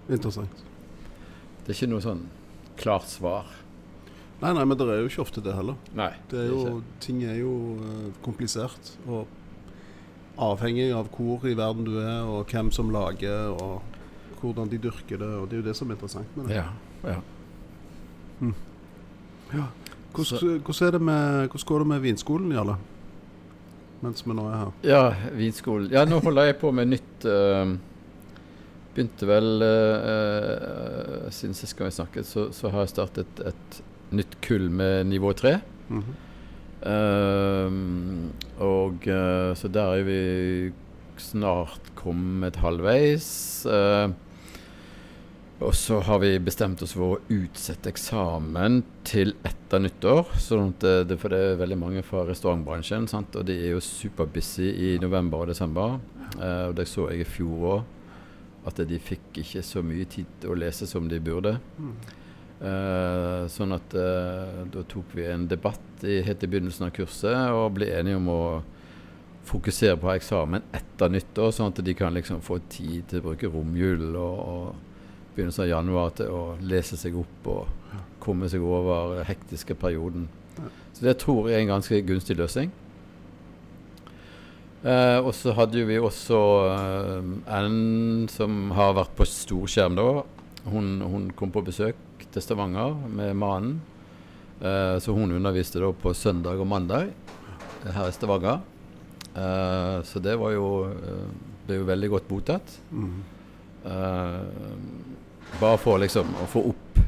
Interessant. 0.09 0.63
det 1.65 1.74
er 1.74 1.75
ikke 1.75 1.89
noe 1.91 2.03
sånn 2.03 2.24
klart 2.79 3.09
svar. 3.12 3.50
Nei, 4.41 4.53
nei, 4.53 4.63
men 4.63 4.77
det 4.77 4.86
er 4.86 5.01
jo 5.01 5.09
ikke 5.09 5.24
ofte 5.25 5.41
det 5.43 5.55
heller. 5.57 5.77
Nei. 5.97 6.12
Det 6.29 6.43
er 6.43 6.51
jo, 6.53 6.79
ting 7.03 7.24
er 7.25 7.39
jo 7.39 7.53
uh, 7.81 8.09
komplisert. 8.25 8.93
Og 9.09 9.25
avhengig 10.38 10.91
av 10.93 11.09
hvor 11.15 11.45
i 11.50 11.55
verden 11.57 11.88
du 11.88 11.95
er, 11.97 12.21
og 12.29 12.53
hvem 12.53 12.69
som 12.74 12.93
lager, 12.93 13.50
og 13.57 14.38
hvordan 14.41 14.69
de 14.69 14.79
dyrker 14.81 15.17
det. 15.17 15.31
Og 15.41 15.50
det 15.50 15.57
er 15.57 15.63
jo 15.63 15.67
det 15.71 15.75
som 15.79 15.89
er 15.89 15.97
interessant 15.97 16.38
med 16.38 16.51
det. 16.51 16.59
Ja, 16.62 16.69
ja. 17.06 17.18
Hvordan, 20.13 20.62
hvordan, 20.66 20.88
er 20.88 20.92
det 20.92 21.01
med, 21.01 21.48
hvordan 21.48 21.68
går 21.68 21.84
det 21.84 21.88
med 21.88 22.00
vinskolen, 22.00 22.51
Jarle? 22.51 22.77
Mens 24.01 24.25
vi 24.25 24.34
nå 24.38 24.46
er 24.50 24.58
her. 24.58 24.72
Ja, 24.86 25.04
vinskolen. 25.34 25.89
Ja, 25.94 26.06
nå 26.06 26.20
holder 26.22 26.50
jeg 26.50 26.58
på 26.62 26.72
med 26.75 26.92
nytt 26.92 27.25
eh, 27.25 27.72
Begynte 28.94 29.30
vel 29.30 29.66
eh, 29.66 31.27
Siden 31.34 31.58
sist 31.58 31.77
gang 31.77 31.89
vi 31.89 31.98
snakket, 31.98 32.30
så, 32.30 32.48
så 32.54 32.70
har 32.74 32.86
jeg 32.86 32.94
startet 32.94 33.42
et 33.46 33.80
nytt 34.13 34.38
kull 34.46 34.70
med 34.70 35.10
nivå 35.10 35.34
3. 35.34 35.58
-hmm. 35.89 36.13
uh, 36.88 37.72
og 38.63 38.94
uh, 39.08 39.56
så 39.56 39.68
der 39.68 39.94
er 39.98 40.04
vi 40.04 40.74
snart 41.18 41.92
kommet 41.96 42.56
halvveis. 42.56 43.66
eh, 43.66 44.10
og 45.57 45.73
så 45.73 45.97
har 46.05 46.19
vi 46.21 46.35
bestemt 46.43 46.81
oss 46.85 46.93
for 46.93 47.15
å 47.15 47.33
utsette 47.33 47.89
eksamen 47.89 48.83
til 49.07 49.33
etter 49.47 49.81
nyttår. 49.81 50.29
Sånn 50.37 50.69
at 50.75 50.85
det, 51.09 51.17
for 51.17 51.33
det 51.33 51.39
er 51.41 51.57
veldig 51.61 51.79
mange 51.81 52.03
fra 52.05 52.21
restaurantbransjen, 52.27 53.07
sant? 53.09 53.33
og 53.33 53.47
de 53.49 53.55
er 53.57 53.73
jo 53.73 53.81
superbusy 53.81 54.69
i 54.69 54.91
november 55.01 55.41
og 55.41 55.49
desember. 55.49 55.97
Eh, 56.37 56.67
og 56.69 56.77
det 56.77 56.85
så 56.89 57.07
jeg 57.09 57.25
i 57.25 57.29
fjor 57.29 57.65
òg, 57.71 57.81
at 58.69 58.83
de 58.85 59.01
fikk 59.01 59.41
ikke 59.41 59.65
så 59.65 59.81
mye 59.81 60.05
tid 60.11 60.29
til 60.41 60.53
å 60.53 60.59
lese 60.61 60.85
som 60.89 61.09
de 61.09 61.19
burde. 61.23 61.57
Eh, 62.57 63.43
sånn 63.53 63.73
at 63.73 63.93
eh, 63.97 64.63
da 64.73 64.83
tok 64.89 65.13
vi 65.17 65.27
en 65.29 65.45
debatt 65.49 66.05
i, 66.05 66.19
helt 66.25 66.41
i 66.45 66.49
begynnelsen 66.49 66.87
av 66.87 66.93
kurset 66.95 67.53
og 67.53 67.75
ble 67.77 67.89
enige 67.97 68.17
om 68.17 68.29
å 68.33 68.41
fokusere 69.47 69.97
på 70.01 70.09
eksamen 70.13 70.65
etter 70.75 71.09
nyttår, 71.13 71.53
sånn 71.55 71.71
at 71.71 71.81
de 71.85 71.93
kan 71.97 72.13
liksom 72.13 72.41
få 72.45 72.59
tid 72.69 73.07
til 73.09 73.21
å 73.21 73.29
bruke 73.29 73.49
romjulen 73.53 74.17
og, 74.19 74.41
og 74.43 74.87
begynnelsen 75.38 75.63
av 75.67 75.70
januar 75.70 76.12
til 76.17 76.34
å 76.34 76.41
lese 76.65 76.98
seg 77.00 77.15
opp 77.22 77.48
og 77.53 78.01
komme 78.24 78.50
seg 78.51 78.65
over 78.65 79.15
den 79.20 79.29
hektiske 79.29 79.77
perioden. 79.77 80.27
Så 80.98 81.06
det 81.06 81.20
tror 81.22 81.48
jeg 81.48 81.60
er 81.60 81.65
en 81.67 81.75
ganske 81.75 82.01
gunstig 82.08 82.38
løsning. 82.39 82.74
Eh, 84.88 85.20
og 85.20 85.34
så 85.36 85.53
hadde 85.58 85.84
vi 85.89 85.98
også 86.00 86.39
eh, 86.72 87.29
en 87.58 88.27
som 88.32 88.72
har 88.77 88.96
vært 88.98 89.15
på 89.17 89.25
storskjerm 89.27 89.98
da. 89.98 90.08
Hun, 90.67 90.98
hun 91.01 91.29
kom 91.38 91.53
på 91.53 91.63
besøk 91.65 92.25
til 92.34 92.44
Stavanger 92.44 92.96
med 93.10 93.34
mannen. 93.38 93.79
Eh, 94.62 94.98
så 95.01 95.13
hun 95.17 95.34
underviste 95.34 95.82
da 95.82 95.91
på 95.94 96.13
søndag 96.17 96.62
og 96.62 96.70
mandag 96.70 97.10
eh, 97.12 97.91
her 97.94 98.10
i 98.10 98.15
Stavanger. 98.15 98.62
Eh, 99.34 99.98
så 100.08 100.22
det 100.24 100.38
var 100.41 100.53
jo 100.56 100.70
eh, 100.89 101.25
ble 101.67 101.82
jo 101.82 101.89
veldig 101.89 102.13
godt 102.15 102.32
mottatt. 102.34 102.77
Mhm. 102.91 103.17
Bare 105.60 105.77
for 105.82 106.01
liksom 106.01 106.36
å 106.44 106.48
få 106.50 106.62
opp 106.70 107.00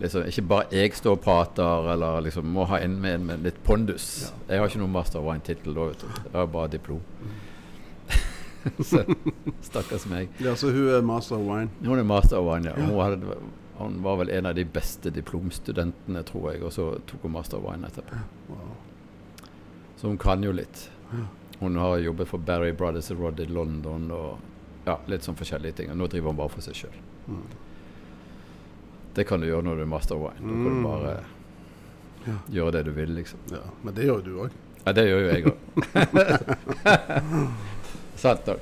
liksom, 0.00 0.26
Ikke 0.28 0.42
bare 0.48 0.66
jeg 0.74 0.96
står 0.96 1.16
og 1.16 1.22
prater, 1.24 1.92
eller 1.92 2.24
liksom 2.26 2.48
må 2.54 2.66
ha 2.70 2.80
en 2.80 2.98
med, 3.00 3.20
med 3.28 3.46
litt 3.46 3.60
pondus. 3.64 4.32
Jeg 4.48 4.60
har 4.60 4.68
ikke 4.68 4.82
noen 4.82 4.94
master 4.96 5.20
of 5.20 5.28
wine-tittel 5.28 5.76
da, 5.76 5.88
vet 5.92 6.04
du. 6.04 6.10
Jeg 6.24 6.36
har 6.38 6.50
bare 6.50 6.72
diplom. 6.72 7.00
Så 8.90 9.04
stakkars 9.64 10.04
meg. 10.10 10.28
Ja, 10.44 10.52
så 10.56 10.68
hun 10.68 10.90
er 10.92 11.00
master 11.00 11.38
of 11.38 11.46
wine. 11.48 11.70
Hun 11.80 11.98
er 11.98 12.04
master 12.04 12.36
of 12.40 12.44
wine, 12.44 12.68
ja. 12.68 12.74
Hun, 12.76 12.92
hadde, 13.00 13.38
hun 13.78 14.02
var 14.04 14.18
vel 14.20 14.32
en 14.36 14.50
av 14.50 14.58
de 14.58 14.66
beste 14.68 15.12
diplomstudentene, 15.16 16.20
tror 16.28 16.50
jeg, 16.52 16.60
og 16.68 16.74
så 16.76 16.90
tok 17.08 17.24
hun 17.24 17.32
master 17.38 17.56
of 17.56 17.64
wine 17.64 17.88
etterpå. 17.88 18.20
Wow. 18.50 18.74
Så 19.96 20.08
hun 20.12 20.20
kan 20.20 20.44
jo 20.44 20.52
litt. 20.52 20.90
Hun 21.60 21.76
har 21.76 21.98
jobbet 22.04 22.28
for 22.28 22.38
Barry 22.38 22.72
Brothers 22.72 23.10
Rod 23.16 23.40
i 23.40 23.48
London 23.48 24.10
og 24.16 24.86
ja, 24.86 24.98
litt 25.12 25.24
sånn 25.24 25.36
forskjellige 25.36 25.80
ting. 25.80 25.90
Og 25.92 25.98
nå 26.00 26.08
driver 26.12 26.32
hun 26.32 26.38
bare 26.40 26.52
for 26.52 26.64
seg 26.64 26.76
sjøl. 26.78 27.00
Det 29.16 29.24
kan 29.26 29.40
du 29.42 29.46
gjøre 29.48 29.62
når 29.66 29.76
du 29.76 29.82
er 29.82 29.90
master 29.90 30.16
wine. 30.20 30.38
Da 30.40 30.54
kan 30.54 30.64
du 30.64 30.70
Mm. 30.70 30.82
bare 30.84 31.16
Ja. 32.26 32.32
gjøre 32.52 32.72
det 32.72 32.84
du 32.84 32.90
vil, 32.92 33.08
liksom. 33.16 33.38
Ja, 33.50 33.58
men 33.82 33.94
det 33.94 34.04
gjør 34.04 34.20
jo 34.20 34.20
du 34.22 34.40
òg. 34.44 34.50
Ja, 34.86 34.92
det 34.92 35.04
gjør 35.08 35.20
jo 35.20 35.28
jeg 35.34 35.44
òg. 35.44 35.56
Sant 38.16 38.46
nok. 38.46 38.58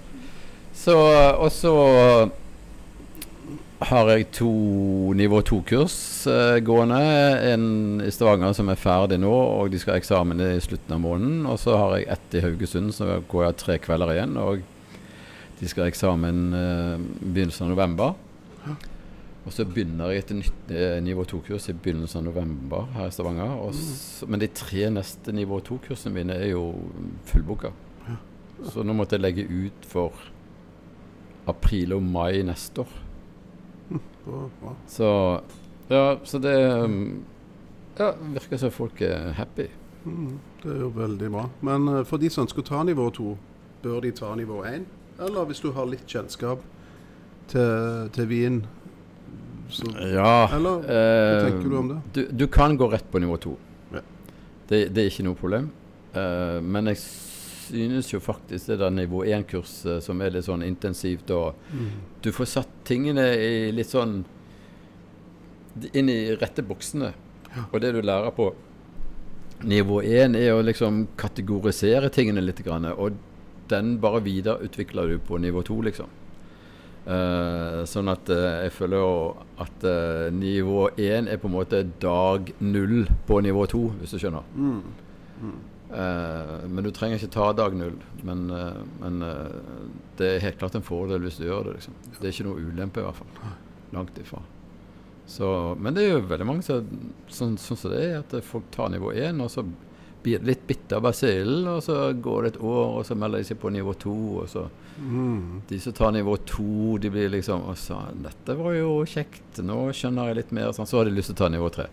Så 0.75 0.95
Og 1.39 1.51
så 1.53 2.31
har 3.81 4.09
jeg 4.11 4.31
to 4.35 4.49
nivå 5.15 5.41
to-kurs 5.47 6.27
eh, 6.27 6.59
gående. 6.67 6.99
En 7.53 8.01
i 8.03 8.11
Stavanger 8.11 8.53
som 8.55 8.69
er 8.69 8.75
ferdig 8.81 9.21
nå, 9.23 9.31
og 9.31 9.71
de 9.71 9.79
skal 9.79 9.95
ha 9.95 9.99
eksamen 10.01 10.41
i 10.43 10.59
slutten 10.61 10.95
av 10.97 11.01
måneden. 11.01 11.47
Og 11.47 11.59
så 11.63 11.77
har 11.79 11.97
jeg 11.99 12.09
ett 12.11 12.35
i 12.35 12.41
Haugesund, 12.43 12.91
så 12.95 13.21
går 13.31 13.45
jeg 13.47 13.57
tre 13.57 13.79
kvelder 13.79 14.15
igjen. 14.17 14.35
Og 14.43 14.63
de 15.61 15.69
skal 15.71 15.85
ha 15.87 15.91
eksamen 15.93 16.41
eh, 16.55 16.97
begynnelsen 17.23 17.69
av 17.69 17.75
november. 17.77 18.15
Og 19.49 19.55
så 19.55 19.65
begynner 19.65 20.11
jeg 20.13 20.25
et 20.25 20.33
nytt 20.37 20.73
eh, 20.75 20.99
nivå 21.01 21.25
2-kurs 21.25 21.71
i 21.71 21.75
begynnelsen 21.77 22.21
av 22.21 22.27
november 22.27 22.89
her 22.93 23.09
i 23.09 23.15
Stavanger. 23.15 23.55
Og 23.63 23.77
s 23.77 24.27
men 24.29 24.43
de 24.43 24.49
tre 24.53 24.91
neste 24.93 25.33
nivå 25.33 25.61
2-kursene 25.65 26.13
mine 26.13 26.37
er 26.37 26.51
jo 26.53 26.65
fullbooka. 27.31 27.73
Så 28.67 28.83
nå 28.83 28.93
måtte 28.97 29.15
jeg 29.17 29.23
legge 29.23 29.47
ut 29.47 29.87
for 29.87 30.19
april 31.49 31.95
og 31.97 32.03
mai 32.03 32.43
neste 32.45 32.83
år. 32.83 32.95
Så 34.91 35.11
ja, 35.89 36.19
så 36.25 36.39
det 36.39 36.55
um, 36.85 37.25
Ja, 37.99 38.13
virker 38.35 38.61
som 38.61 38.71
folk 38.71 39.01
er 39.03 39.33
happy. 39.39 39.71
Mm, 40.05 40.39
det 40.63 40.75
er 40.75 40.83
jo 40.85 40.91
veldig 40.95 41.31
bra. 41.33 41.49
Men 41.65 41.89
eh, 41.89 42.05
for 42.07 42.21
de 42.21 42.29
som 42.31 42.45
ønsker 42.45 42.63
å 42.63 42.69
ta 42.69 42.83
nivå 42.87 43.09
2, 43.17 43.33
bør 43.83 44.05
de 44.05 44.13
ta 44.15 44.35
nivå 44.39 44.61
1? 44.69 44.85
Eller 45.25 45.49
hvis 45.49 45.63
du 45.65 45.73
har 45.75 45.89
litt 45.89 46.05
kjennskap 46.07 46.63
til, 47.53 48.11
til 48.15 48.29
vin 48.31 48.61
så, 49.69 49.89
Ja. 50.01 50.49
Eller 50.57 50.81
hva 50.81 50.99
eh, 50.99 51.47
tenker 51.47 51.69
du 51.69 51.79
om 51.79 51.89
det? 51.93 51.99
Du, 52.17 52.21
du 52.45 52.47
kan 52.53 52.77
gå 52.79 52.89
rett 52.89 53.09
på 53.11 53.21
nivå 53.21 53.37
to. 53.43 53.55
Ja. 53.93 54.03
Det, 54.71 54.89
det 54.97 55.03
er 55.03 55.11
ikke 55.13 55.27
noe 55.27 55.39
problem. 55.39 55.69
Uh, 56.15 56.59
men 56.65 56.89
jeg 56.89 57.03
synes 57.03 58.09
jo 58.15 58.21
faktisk 58.25 58.71
det 58.71 58.79
der 58.81 58.95
nivå 58.95 59.27
1-kurset 59.29 60.01
som 60.05 60.23
er 60.25 60.33
litt 60.33 60.47
sånn 60.47 60.65
intensivt 60.65 61.29
og 61.37 61.59
Du 62.25 62.31
får 62.33 62.49
satt 62.49 62.71
tingene 62.89 63.27
i 63.37 63.69
litt 63.77 63.91
sånn 63.93 64.23
inn 65.93 66.09
i 66.11 66.35
rette 66.35 66.65
boksene. 66.65 67.13
Og 67.71 67.81
det 67.83 67.93
du 67.95 68.01
lærer 68.03 68.33
på 68.35 68.49
nivå 69.69 70.01
1 70.03 70.37
er 70.39 70.55
å 70.55 70.65
liksom 70.65 71.05
kategorisere 71.19 72.11
tingene 72.15 72.43
litt. 72.43 72.63
Grann, 72.65 72.89
og 72.91 73.19
den 73.71 73.97
bare 74.03 74.25
videreutvikler 74.25 75.13
du 75.13 75.19
på 75.23 75.39
nivå 75.39 75.63
2, 75.67 75.79
liksom. 75.91 76.11
Eh, 77.09 77.83
sånn 77.89 78.11
at 78.13 78.29
uh, 78.29 78.59
jeg 78.67 78.73
føler 78.77 79.01
jo 79.01 79.13
at 79.65 79.85
uh, 79.89 80.27
nivå 80.35 80.91
1 80.93 81.31
er 81.33 81.39
på 81.41 81.49
en 81.49 81.55
måte 81.55 81.81
dag 82.03 82.51
null 82.61 83.07
på 83.25 83.39
nivå 83.47 83.63
2, 83.73 83.81
hvis 84.03 84.13
du 84.13 84.19
skjønner. 84.21 84.51
Eh, 85.89 86.53
men 86.69 86.85
du 86.85 86.91
trenger 86.93 87.17
ikke 87.17 87.33
ta 87.33 87.47
dag 87.57 87.73
null. 87.79 87.97
Men, 88.29 88.45
men 89.01 89.23
det 90.19 90.29
er 90.35 90.45
helt 90.45 90.61
klart 90.61 90.77
en 90.77 90.85
fordel 90.85 91.25
hvis 91.25 91.41
du 91.41 91.47
gjør 91.47 91.71
det. 91.71 91.79
Liksom. 91.79 91.97
Det 92.19 92.21
er 92.21 92.35
ikke 92.35 92.49
noe 92.51 92.67
ulempe, 92.67 93.01
i 93.01 93.07
hvert 93.07 93.23
fall. 93.23 93.55
Langt 93.97 94.21
ifra. 94.21 94.43
Så, 95.29 95.49
men 95.81 95.97
det 95.97 96.05
er 96.05 96.13
jo 96.19 96.27
veldig 96.29 96.49
mange 96.49 96.67
som 96.67 96.93
sånn, 97.33 97.57
som 97.61 97.81
det 97.89 98.05
er, 98.05 98.19
at 98.21 98.37
folk 98.45 98.69
tar 98.75 98.93
nivå 98.93 99.15
1, 99.17 99.41
og 99.45 99.49
så 99.53 99.65
litt 100.25 100.67
bitter 100.67 101.01
basillen, 101.01 101.67
og 101.67 101.83
så 101.83 102.13
går 102.21 102.43
det 102.43 102.55
et 102.55 102.61
år, 102.63 102.99
og 102.99 103.07
så 103.07 103.17
melder 103.17 103.39
de 103.39 103.45
seg 103.45 103.59
på 103.61 103.71
nivå 103.73 103.95
2, 103.99 104.15
og 104.43 104.49
så 104.49 104.69
Mm. 104.99 105.63
de 105.69 105.79
som 105.79 105.93
tar 105.93 106.11
nivå 106.11 106.37
to, 106.45 106.99
de 106.99 107.09
blir 107.09 107.29
liksom 107.31 107.63
og 107.69 107.77
så, 107.77 108.01
'Dette 108.21 108.57
var 108.59 108.73
jo 108.73 109.05
kjekt. 109.05 109.63
Nå 109.63 109.93
skjønner 109.95 110.27
jeg 110.27 110.37
litt 110.37 110.53
mer.' 110.53 110.73
Sånn, 110.73 110.87
så 110.87 110.99
har 110.99 111.05
de 111.05 111.13
lyst 111.13 111.27
til 111.27 111.37
å 111.37 111.39
ta 111.39 111.49
nivå 111.49 111.71
tre. 111.71 111.87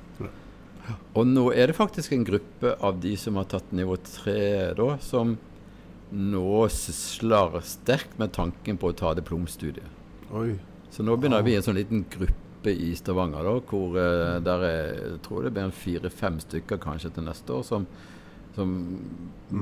Og 1.15 1.25
nå 1.25 1.51
er 1.53 1.67
det 1.67 1.75
faktisk 1.75 2.11
en 2.13 2.25
gruppe 2.25 2.75
av 2.81 2.99
de 3.01 3.15
som 3.15 3.35
har 3.35 3.45
tatt 3.45 3.71
nivå 3.71 3.97
tre, 4.03 4.73
da, 4.73 4.97
som 4.97 5.37
nå 6.13 6.67
sysler 6.69 7.61
sterkt 7.61 8.17
med 8.19 8.31
tanken 8.31 8.77
på 8.77 8.91
å 8.91 8.95
ta 8.95 9.13
diplomstudiet. 9.13 9.83
Oi. 10.33 10.59
Så 10.91 11.03
nå 11.03 11.17
begynner 11.17 11.43
vi 11.43 11.55
en 11.55 11.61
sånn 11.61 11.75
liten 11.75 12.05
gruppe 12.09 12.33
i 12.73 12.93
Stavanger, 12.97 13.45
da, 13.45 13.53
hvor 13.69 13.99
eh, 13.99 14.39
der 14.45 14.65
er 14.65 14.89
jeg 14.95 15.21
tror 15.25 15.45
det 15.45 15.53
blir 15.55 15.67
en 15.67 15.75
fire-fem 15.75 16.39
stykker 16.43 16.81
kanskje 16.81 17.11
til 17.15 17.27
neste 17.27 17.53
år, 17.53 17.63
som, 17.67 17.85
som 18.55 18.73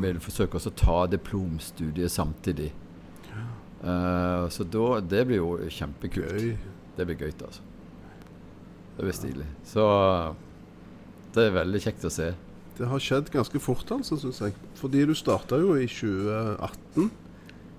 vil 0.04 0.22
forsøke 0.24 0.62
å 0.62 0.76
ta 0.78 1.04
diplomstudiet 1.12 2.14
samtidig. 2.14 2.72
Eh, 3.84 4.48
så 4.50 4.64
da, 4.64 4.88
det 5.02 5.26
blir 5.28 5.42
jo 5.42 5.52
kjempekult. 5.68 6.32
Gøy. 6.32 6.56
Det 6.96 7.08
blir 7.10 7.20
gøy, 7.20 7.34
altså. 7.42 7.64
Det 8.94 9.06
blir 9.08 9.16
stilig. 9.18 9.48
Så 9.66 9.84
det 11.34 11.48
er 11.48 11.56
veldig 11.58 11.82
kjekt 11.82 12.06
å 12.06 12.14
se. 12.14 12.30
Det 12.78 12.90
har 12.90 13.02
skjedd 13.02 13.32
ganske 13.34 13.60
fort, 13.62 13.90
altså, 13.94 14.18
syns 14.22 14.42
jeg. 14.42 14.56
Fordi 14.80 15.04
du 15.10 15.14
starta 15.18 15.60
jo 15.62 15.76
i 15.78 15.88
2018. 15.90 17.10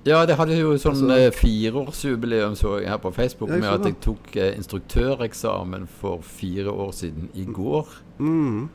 Ja, 0.05 0.27
det 0.29 0.37
hadde 0.37 0.57
jo 0.59 0.75
sånn 0.77 0.99
Altså- 0.99 1.17
eh, 1.17 1.31
fireårsjubileum 1.33 2.55
så 2.55 2.79
jeg 2.81 2.88
her 2.88 2.99
på 2.99 3.12
Facebook 3.14 3.51
med 3.51 3.64
at 3.64 3.85
jeg 3.85 4.01
tok 4.01 4.37
eh, 4.37 4.55
instruktøreksamen 4.59 5.87
for 5.88 6.21
fire 6.21 6.71
år 6.71 6.93
siden 6.93 7.31
i 7.35 7.45
går. 7.45 7.88
Mm. 8.19 8.69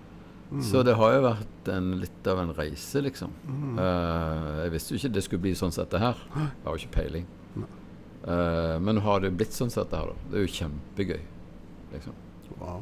Så 0.61 0.83
det 0.83 0.95
har 0.97 1.13
jo 1.13 1.21
vært 1.21 1.67
en, 1.69 1.91
litt 2.01 2.27
av 2.27 2.39
en 2.39 2.53
reise, 2.57 3.01
liksom. 3.05 3.29
Eh, 3.77 4.63
jeg 4.63 4.71
visste 4.71 4.95
jo 4.95 4.97
ikke 4.97 5.13
det 5.13 5.23
skulle 5.23 5.41
bli 5.41 5.51
sånn 5.53 5.71
som 5.71 5.85
dette 5.85 5.99
her. 6.01 6.15
Jeg 6.33 6.65
har 6.65 6.73
jo 6.77 6.81
ikke 6.81 6.95
peiling. 6.97 7.27
Uh, 8.27 8.77
men 8.83 8.97
har 8.97 9.21
det 9.23 9.31
blitt 9.37 9.53
sånn 9.55 9.69
som 9.71 9.85
dette 9.85 9.95
her, 9.95 10.09
da. 10.11 10.29
Det 10.29 10.37
er 10.37 10.43
jo 10.43 10.55
kjempegøy, 10.57 11.21
liksom. 11.93 12.13
Wow. 12.59 12.81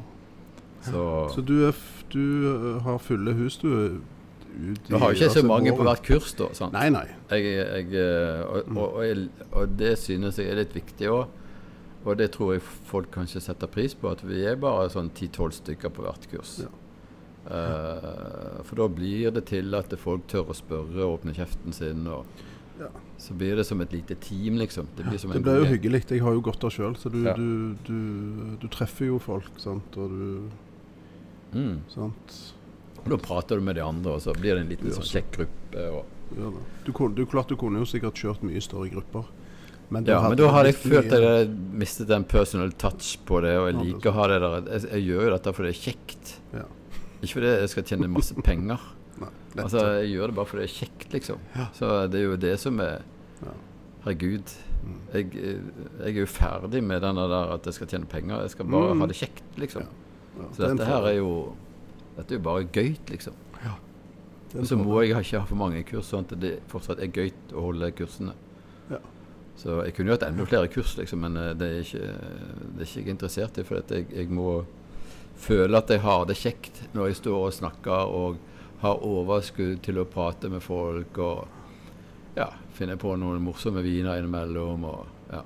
Så, 0.82 1.04
Så 1.34 1.44
du, 1.44 1.68
er 1.68 1.74
du 2.10 2.80
har 2.82 2.98
fulle 2.98 3.34
hus, 3.38 3.58
du? 3.58 4.00
Ut 4.58 4.88
Nå 4.90 4.98
har 4.98 5.12
jo 5.12 5.16
ikke 5.18 5.28
så 5.28 5.38
altså, 5.38 5.46
mange 5.46 5.72
på 5.78 5.84
hvert 5.86 6.02
kurs, 6.02 6.32
da. 6.34 6.48
Sant? 6.58 6.72
Nei, 6.74 6.88
nei. 6.90 7.04
Jeg, 7.30 7.44
jeg, 7.54 7.92
eh, 7.94 8.40
og, 8.42 8.72
og, 8.74 8.96
og, 9.04 9.44
og 9.60 9.76
det 9.78 9.92
synes 10.02 10.40
jeg 10.40 10.50
er 10.50 10.58
litt 10.62 10.74
viktig 10.74 11.10
òg. 11.14 11.36
Og 12.08 12.16
det 12.18 12.30
tror 12.34 12.54
jeg 12.56 12.62
folk 12.62 13.10
kanskje 13.14 13.42
setter 13.44 13.70
pris 13.70 13.94
på, 13.98 14.10
at 14.10 14.22
vi 14.26 14.44
er 14.48 14.58
bare 14.60 14.88
sånn 14.90 15.10
10-12 15.12 15.58
stykker 15.60 15.92
på 15.94 16.06
hvert 16.06 16.28
kurs. 16.30 16.58
Ja. 16.64 16.70
Uh, 17.48 18.58
for 18.66 18.76
da 18.76 18.86
blir 18.92 19.30
det 19.32 19.46
til 19.48 19.72
at 19.78 19.94
folk 20.02 20.26
tør 20.28 20.50
å 20.52 20.56
spørre 20.56 21.06
og 21.06 21.20
åpne 21.20 21.34
kjeften 21.38 21.74
sin. 21.76 22.06
Og 22.06 22.26
Ja. 22.78 22.86
Så 23.18 23.34
blir 23.34 23.56
det 23.58 23.64
som 23.66 23.80
et 23.82 23.90
lite 23.90 24.14
team, 24.22 24.54
liksom. 24.60 24.86
Det 24.94 25.04
blir 25.08 25.18
som 25.18 25.32
Det 25.32 25.42
blir 25.42 25.64
jo 25.64 25.70
hyggelig. 25.72 26.04
Jeg 26.10 26.22
har 26.22 26.32
jo 26.36 26.40
gått 26.40 26.60
der 26.62 26.70
sjøl, 26.70 26.94
så 26.94 27.10
du, 27.10 27.24
Ja. 27.24 27.32
du, 27.34 27.74
du, 27.86 28.56
du 28.62 28.68
treffer 28.68 29.06
jo 29.06 29.18
folk, 29.18 29.50
sant. 29.58 29.96
Og 29.96 30.10
du 30.10 30.50
Mm. 31.52 31.80
Sant. 31.88 32.54
Og 33.04 33.08
da 33.14 33.16
prater 33.22 33.56
du 33.60 33.62
med 33.64 33.76
de 33.78 33.82
andre, 33.84 34.12
og 34.18 34.20
så 34.24 34.34
blir 34.36 34.54
det 34.58 34.64
en 34.66 34.68
liten 34.72 34.92
sånn 34.92 35.06
kjekk 35.08 35.30
gruppe. 35.38 35.72
Det. 35.72 36.52
Du, 36.84 36.92
kunne, 36.92 37.14
du, 37.16 37.24
klart 37.26 37.48
du 37.48 37.56
kunne 37.56 37.80
jo 37.80 37.86
sikkert 37.88 38.18
kjørt 38.20 38.42
mye 38.44 38.60
større 38.60 38.90
grupper. 38.92 39.24
Men 39.88 40.04
ja, 40.04 40.18
men 40.28 40.36
da 40.36 40.50
har 40.52 40.66
jeg 40.68 40.74
følt 40.76 41.12
at 41.16 41.22
jeg 41.24 41.48
mistet 41.80 42.10
en 42.12 42.24
personal 42.28 42.72
touch 42.76 43.14
på 43.24 43.38
det, 43.40 43.54
og 43.56 43.70
jeg 43.70 43.74
Ja, 43.74 43.80
er 43.80 43.86
liker 43.94 44.10
å 44.10 44.16
ha 44.18 44.26
det 44.28 44.40
der. 44.42 44.56
Jeg, 44.74 44.82
jeg 44.92 45.06
gjør 45.08 45.22
jo 45.24 45.30
dette 45.32 45.54
fordi 45.56 45.70
det 45.70 45.76
er 45.78 45.84
kjekt. 45.86 46.32
Ja. 46.52 46.64
Ikke 47.22 47.32
fordi 47.38 47.52
jeg 47.54 47.70
skal 47.72 47.86
tjene 47.88 48.10
masse 48.12 48.36
penger. 48.50 48.84
Nei. 49.18 49.30
Altså, 49.64 49.86
jeg 50.02 50.10
gjør 50.12 50.26
det 50.30 50.36
bare 50.36 50.50
fordi 50.50 50.66
det 50.66 50.68
er 50.68 50.74
kjekt, 50.76 51.06
liksom. 51.16 51.40
Ja. 51.56 51.66
Så 51.78 51.92
det 52.12 52.20
er 52.20 52.26
jo 52.28 52.36
det 52.44 52.56
som 52.60 52.80
er 52.84 52.98
Ja. 53.40 53.54
Herregud. 54.04 54.52
Mm. 54.78 54.98
Jeg, 55.14 55.30
jeg 55.34 56.12
er 56.12 56.20
jo 56.20 56.26
ferdig 56.30 56.82
med 56.86 57.02
denne 57.02 57.24
der 57.32 57.50
at 57.56 57.64
jeg 57.66 57.74
skal 57.80 57.88
tjene 57.90 58.06
penger. 58.12 58.44
Jeg 58.44 58.52
skal 58.54 58.68
bare 58.70 58.92
Mm. 58.94 59.00
ha 59.00 59.06
det 59.10 59.16
kjekt, 59.18 59.42
liksom. 59.58 59.88
Ja, 60.38 60.44
Så 60.54 60.68
dette 60.68 60.86
her 60.86 61.08
er 61.08 61.16
jo 61.16 61.32
Dette 62.18 62.34
er 62.34 62.40
jo 62.40 62.46
bare 62.48 62.66
gøy, 62.66 62.96
liksom. 63.12 63.36
Er 63.62 63.76
Og 64.58 64.66
så 64.66 64.76
må 64.80 65.02
jeg 65.02 65.12
ikke 65.12 65.38
ha 65.38 65.46
for 65.46 65.60
mange 65.60 65.84
kurs, 65.86 66.08
sånn 66.08 66.24
at 66.26 66.34
det 66.40 66.54
fortsatt 66.72 67.02
er 67.04 67.12
gøy 67.12 67.30
å 67.52 67.68
holde 67.68 67.90
kursene. 67.94 68.32
Ja. 68.88 69.00
Så 69.60 69.76
jeg 69.84 69.94
kunne 69.94 70.10
jo 70.10 70.16
hatt 70.16 70.24
enda 70.26 70.46
flere 70.48 70.70
kurs, 70.72 70.96
liksom, 70.98 71.22
men 71.26 71.36
eh, 71.36 71.54
det 71.58 71.68
er 71.68 71.84
ikke, 71.84 72.10
det 72.74 72.86
er 72.86 72.92
ikke 73.02 73.14
interessert 73.14 73.60
i. 73.60 73.66
For 73.68 73.82
jeg, 73.82 74.08
jeg 74.14 74.32
må 74.34 74.62
føle 75.38 75.78
at 75.78 75.92
jeg 75.92 76.02
har 76.02 76.24
det 76.26 76.38
kjekt 76.40 76.80
når 76.96 77.10
jeg 77.10 77.20
står 77.20 77.44
og 77.44 77.54
snakker 77.54 78.14
og 78.18 78.40
har 78.82 79.04
overskudd 79.06 79.82
til 79.84 80.00
å 80.00 80.08
prate 80.08 80.50
med 80.50 80.62
folk 80.62 81.18
og 81.22 82.38
ja, 82.38 82.48
finne 82.74 82.96
på 82.98 83.14
noen 83.18 83.42
morsomme 83.42 83.82
viner 83.84 84.18
innimellom. 84.18 84.86
Og 84.88 85.34
ja. 85.34 85.42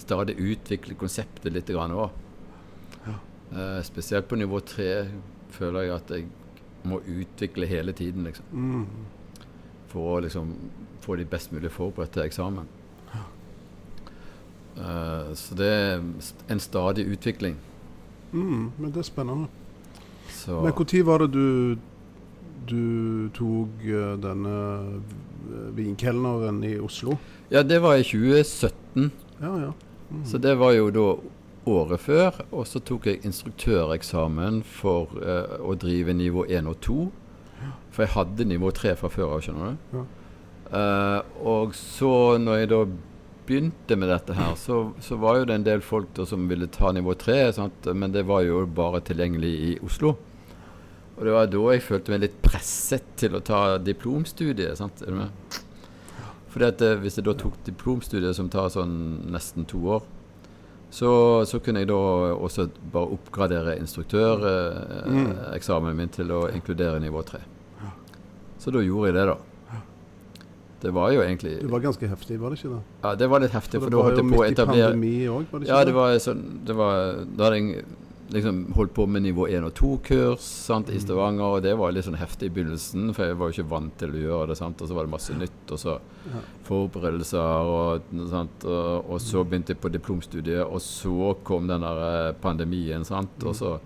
stadig 0.00 0.38
utvikle 0.40 0.96
konseptet 1.00 1.52
litt 1.52 1.72
òg. 1.74 2.22
Eh, 3.06 3.82
spesielt 3.86 4.28
på 4.28 4.36
nivå 4.36 4.60
tre 4.66 5.06
føler 5.56 5.86
jeg 5.86 5.94
at 5.96 6.14
jeg 6.14 6.26
må 6.86 7.00
utvikle 7.02 7.66
hele 7.66 7.92
tiden, 7.96 8.28
liksom. 8.28 8.46
Mm. 8.52 9.44
For 9.90 10.16
å 10.16 10.24
liksom 10.24 10.52
få 11.02 11.16
de 11.18 11.26
best 11.28 11.52
mulig 11.54 11.70
forberedt 11.74 12.14
til 12.16 12.26
eksamen. 12.26 12.68
Uh, 14.76 15.32
så 15.32 15.56
det 15.56 15.68
er 15.72 16.02
en 16.52 16.60
stadig 16.60 17.06
utvikling. 17.08 17.56
Mm, 18.32 18.72
men 18.76 18.90
det 18.92 19.00
er 19.00 19.08
spennende. 19.08 19.48
Så 20.28 20.60
Men 20.60 20.72
når 20.76 21.04
var 21.04 21.18
det 21.18 21.32
du, 21.32 21.78
du 22.68 23.28
tok 23.34 23.68
eh, 23.84 24.16
denne 24.20 24.56
vinkelneren 25.76 26.64
i 26.64 26.78
Oslo? 26.78 27.16
Ja, 27.50 27.62
det 27.62 27.80
var 27.82 27.94
i 27.94 28.02
2017. 28.02 29.12
Ja, 29.40 29.58
ja. 29.58 29.72
Mm. 30.10 30.24
Så 30.26 30.38
det 30.38 30.58
var 30.58 30.72
jo 30.72 30.90
da 30.90 31.06
året 31.66 32.02
før. 32.02 32.40
Og 32.50 32.66
så 32.68 32.80
tok 32.80 33.08
jeg 33.10 33.24
instruktøreksamen 33.26 34.62
for 34.66 35.16
eh, 35.22 35.56
å 35.60 35.76
drive 35.78 36.14
nivå 36.16 36.46
1 36.48 36.70
og 36.70 36.78
2. 36.86 37.00
For 37.94 38.04
jeg 38.04 38.14
hadde 38.14 38.48
nivå 38.48 38.70
3 38.76 38.94
fra 39.00 39.10
før 39.12 39.36
av, 39.36 39.42
skjønner 39.44 39.74
du. 39.74 39.98
Ja. 39.98 40.06
Eh, 40.76 41.20
og 41.46 41.76
så 41.78 42.12
når 42.42 42.62
jeg 42.62 42.72
da 42.72 42.80
begynte 43.46 43.98
med 43.98 44.10
dette 44.10 44.34
her, 44.34 44.54
så, 44.58 44.80
så 45.02 45.18
var 45.22 45.38
jo 45.38 45.46
det 45.48 45.60
en 45.60 45.66
del 45.66 45.84
folk 45.84 46.10
da 46.16 46.26
som 46.26 46.48
ville 46.50 46.66
ta 46.72 46.90
nivå 46.94 47.14
3, 47.14 47.36
sant? 47.54 47.86
men 47.94 48.14
det 48.14 48.26
var 48.26 48.42
jo 48.42 48.64
bare 48.66 49.02
tilgjengelig 49.06 49.52
i 49.68 49.76
Oslo. 49.86 50.16
Og 51.16 51.22
det 51.24 51.32
var 51.32 51.46
da 51.48 51.62
jeg 51.72 51.84
følte 51.86 52.12
meg 52.12 52.26
litt 52.26 52.40
presset 52.44 53.06
til 53.16 53.38
å 53.38 53.44
ta 53.44 53.78
diplomstudiet. 53.80 54.76
Sant? 54.76 55.00
Er 55.00 55.14
du 55.14 55.22
med? 55.22 55.62
Fordi 56.52 56.68
at 56.68 56.82
eh, 56.84 56.98
Hvis 57.00 57.18
jeg 57.18 57.26
da 57.28 57.36
tok 57.36 57.56
diplomstudiet 57.64 58.36
som 58.36 58.50
tar 58.52 58.68
sånn 58.72 58.96
nesten 59.32 59.64
to 59.68 59.80
år, 59.96 60.04
så, 60.90 61.44
så 61.44 61.58
kunne 61.60 61.80
jeg 61.82 61.88
da 61.90 61.94
også 62.36 62.68
bare 62.92 63.06
oppgradere 63.16 63.78
instruktøreksamen 63.80 65.96
min 65.98 66.08
til 66.14 66.30
å 66.32 66.46
inkludere 66.52 67.00
nivå 67.02 67.22
3. 67.26 67.38
Så 68.62 68.70
da 68.74 68.78
gjorde 68.84 69.06
jeg 69.10 69.16
det, 69.18 69.26
da. 69.32 69.36
Det 70.82 70.90
var 70.92 71.08
jo 71.14 71.20
egentlig 71.24 71.54
Det 71.62 71.70
var 71.72 71.80
ganske 71.80 72.06
heftig, 72.08 72.36
var 72.40 72.50
det 72.52 72.58
ikke 72.60 72.68
det? 72.74 72.80
Ja, 73.02 73.14
det 73.16 73.28
var 73.32 73.40
litt 73.40 73.54
heftig, 73.56 73.80
For 73.80 73.86
for 73.88 73.96
da 73.96 74.02
holdt 74.04 74.18
jeg 74.20 74.28
på 74.28 74.40
å 74.42 74.44
etablere 74.46 74.92
Ja, 75.66 75.78
det? 75.80 75.86
det 75.88 75.94
var 75.96 76.18
sånn 76.20 76.42
det 76.68 76.74
var, 76.76 76.94
Da 77.32 77.44
hadde 77.48 77.56
jeg 77.56 77.84
liksom 78.32 78.72
holdt 78.74 78.92
på 78.96 79.04
med 79.06 79.22
nivå 79.22 79.44
1 79.48 79.64
og 79.68 79.74
2-kurs 79.78 80.40
sant, 80.42 80.88
Mm. 80.88 80.96
i 80.96 81.00
Stavanger, 81.00 81.44
og 81.56 81.62
det 81.62 81.76
var 81.78 81.92
litt 81.92 82.04
sånn 82.04 82.16
heftig 82.18 82.46
i 82.50 82.54
begynnelsen, 82.56 83.12
for 83.14 83.24
jeg 83.28 83.36
var 83.38 83.50
jo 83.50 83.54
ikke 83.62 83.70
vant 83.70 83.96
til 83.98 84.10
å 84.10 84.22
gjøre 84.24 84.48
det. 84.48 84.56
sant, 84.58 84.80
Og 84.82 84.88
så 84.88 84.94
var 84.94 85.04
det 85.06 85.12
masse 85.12 85.32
nytt, 85.38 85.70
og 85.70 85.78
så 85.78 85.98
forberedelser, 86.66 87.38
og, 87.38 88.00
og, 88.12 89.10
og 89.10 89.20
så 89.22 89.44
begynte 89.44 89.74
jeg 89.74 89.80
på 89.82 89.92
diplomstudiet, 89.94 90.64
og 90.66 90.80
så 90.82 91.34
kom 91.46 91.68
den 91.70 91.84
der 91.86 92.00
eh, 92.30 92.32
pandemien, 92.42 93.04
sant, 93.04 93.30
Mm. 93.38 93.48
og 93.48 93.54
så 93.54 93.78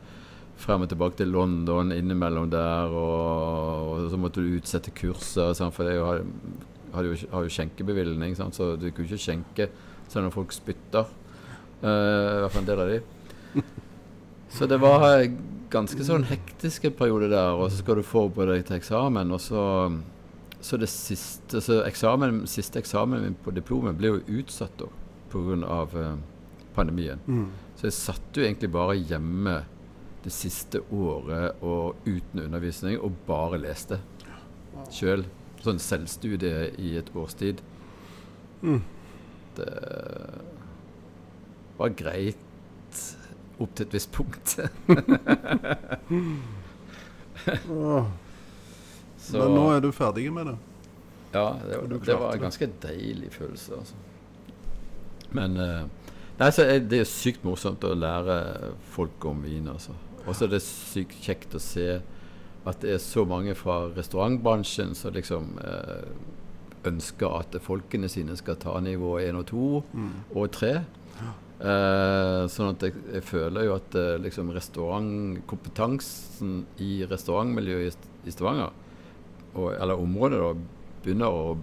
frem 0.60 0.82
og 0.84 0.88
tilbake 0.90 1.16
til 1.16 1.28
London 1.32 1.90
innimellom 1.92 2.50
der, 2.52 2.88
og, 2.92 4.04
og 4.04 4.10
så 4.12 4.18
måtte 4.20 4.42
du 4.44 4.58
utsette 4.58 4.90
kurser, 4.92 5.54
sant, 5.56 5.74
for 5.74 5.84
jeg 5.88 6.00
har, 6.00 7.04
jo, 7.04 7.14
har 7.32 7.42
jo 7.46 7.48
skjenkebevilgning, 7.54 8.34
sant, 8.36 8.54
så 8.56 8.74
du 8.76 8.90
kunne 8.90 9.08
ikke 9.08 9.24
skjenke 9.24 9.68
selv 10.10 10.26
om 10.26 10.34
folk 10.34 10.52
spytter. 10.52 11.06
Uh, 11.82 11.86
I 11.86 12.40
hvert 12.42 12.52
fall 12.52 12.62
en 12.64 12.68
del 12.68 12.80
av 12.82 12.90
de. 12.90 13.00
Så 14.50 14.66
det 14.70 14.80
var 14.82 15.22
ganske 15.70 16.04
sånn 16.04 16.26
hektiske 16.26 16.90
periode 16.98 17.28
der, 17.30 17.54
og 17.54 17.70
så 17.70 17.82
skal 17.82 18.00
du 18.00 18.06
forberede 18.06 18.58
deg 18.58 18.66
til 18.68 18.80
eksamen, 18.80 19.30
og 19.34 19.42
så 19.42 19.66
så 20.60 20.76
det 20.76 20.90
siste, 20.92 21.62
så 21.64 21.78
eksamen, 21.86 22.42
siste 22.50 22.82
eksamen 22.82 23.22
min 23.24 23.36
på 23.40 23.54
diplomet 23.56 23.96
ble 23.96 24.10
jo 24.10 24.40
utsatt 24.42 24.74
da 24.76 24.90
pga. 25.32 25.78
Uh, 25.94 26.18
pandemien. 26.74 27.18
Mm. 27.26 27.48
Så 27.76 27.88
jeg 27.88 27.96
satt 27.96 28.36
jo 28.36 28.44
egentlig 28.44 28.70
bare 28.72 28.98
hjemme 28.98 29.60
det 30.24 30.32
siste 30.34 30.82
året 30.92 31.62
og 31.64 32.00
uten 32.04 32.44
undervisning 32.44 32.98
og 33.00 33.16
bare 33.28 33.60
leste 33.62 34.00
sjøl. 34.92 35.24
Sånn 35.60 35.80
selvstudie 35.82 36.70
i 36.80 36.94
et 37.00 37.10
års 37.16 37.36
tid. 37.36 37.60
Mm. 38.62 38.80
Det 39.58 39.72
var 41.80 41.96
greit 41.96 43.02
opp 43.60 43.74
til 43.76 43.86
et 43.86 43.94
visst 43.98 44.12
punkt. 44.12 44.56
Så 49.20 49.38
Men 49.38 49.54
nå 49.54 49.64
er 49.74 49.80
du 49.84 49.90
ferdig 49.94 50.26
med 50.32 50.46
det? 50.50 50.56
ja, 51.32 51.44
det, 51.62 51.76
var, 51.78 51.98
det 52.06 52.14
var 52.18 52.32
en 52.34 52.40
ganske 52.42 52.66
deilig 52.82 53.28
følelse, 53.36 53.76
altså. 53.78 53.94
Men 55.36 55.56
eh, 55.62 55.84
Nei, 56.40 56.48
så 56.56 56.64
det 56.80 56.98
er 57.02 57.04
sykt 57.06 57.44
morsomt 57.44 57.84
å 57.84 57.92
lære 57.94 58.38
folk 58.94 59.24
om 59.28 59.42
vin, 59.44 59.68
altså. 59.70 59.92
Og 60.24 60.32
så 60.34 60.46
er 60.48 60.54
det 60.56 60.62
sykt 60.64 61.14
kjekt 61.22 61.54
å 61.54 61.60
se 61.62 61.84
at 62.66 62.80
det 62.82 62.94
er 62.96 63.00
så 63.04 63.22
mange 63.28 63.54
fra 63.56 63.82
restaurantbransjen 63.94 64.94
som 64.98 65.14
liksom 65.14 65.52
eh, 65.62 66.08
ønsker 66.88 67.36
at 67.44 67.56
folkene 67.62 68.08
sine 68.10 68.34
skal 68.40 68.56
ta 68.60 68.74
nivå 68.84 69.14
1 69.20 69.38
og 69.38 69.46
2 69.52 69.68
Mm. 69.94 70.10
og 70.34 70.50
3. 70.56 70.72
Eh, 71.60 72.42
sånn 72.48 72.70
at 72.72 72.84
jeg, 72.86 72.94
jeg 73.12 73.24
føler 73.28 73.66
jo 73.66 73.74
at 73.76 73.96
eh, 74.00 74.14
liksom 74.24 74.48
restaurantkompetansen 74.56 76.54
i 76.80 77.04
restaurantmiljøet 77.10 77.92
i, 77.92 78.28
i 78.28 78.32
Stavanger, 78.32 78.70
og, 79.52 79.66
eller 79.74 80.00
området, 80.00 80.38
da, 80.40 80.54
begynner 81.04 81.36
å 81.36 81.58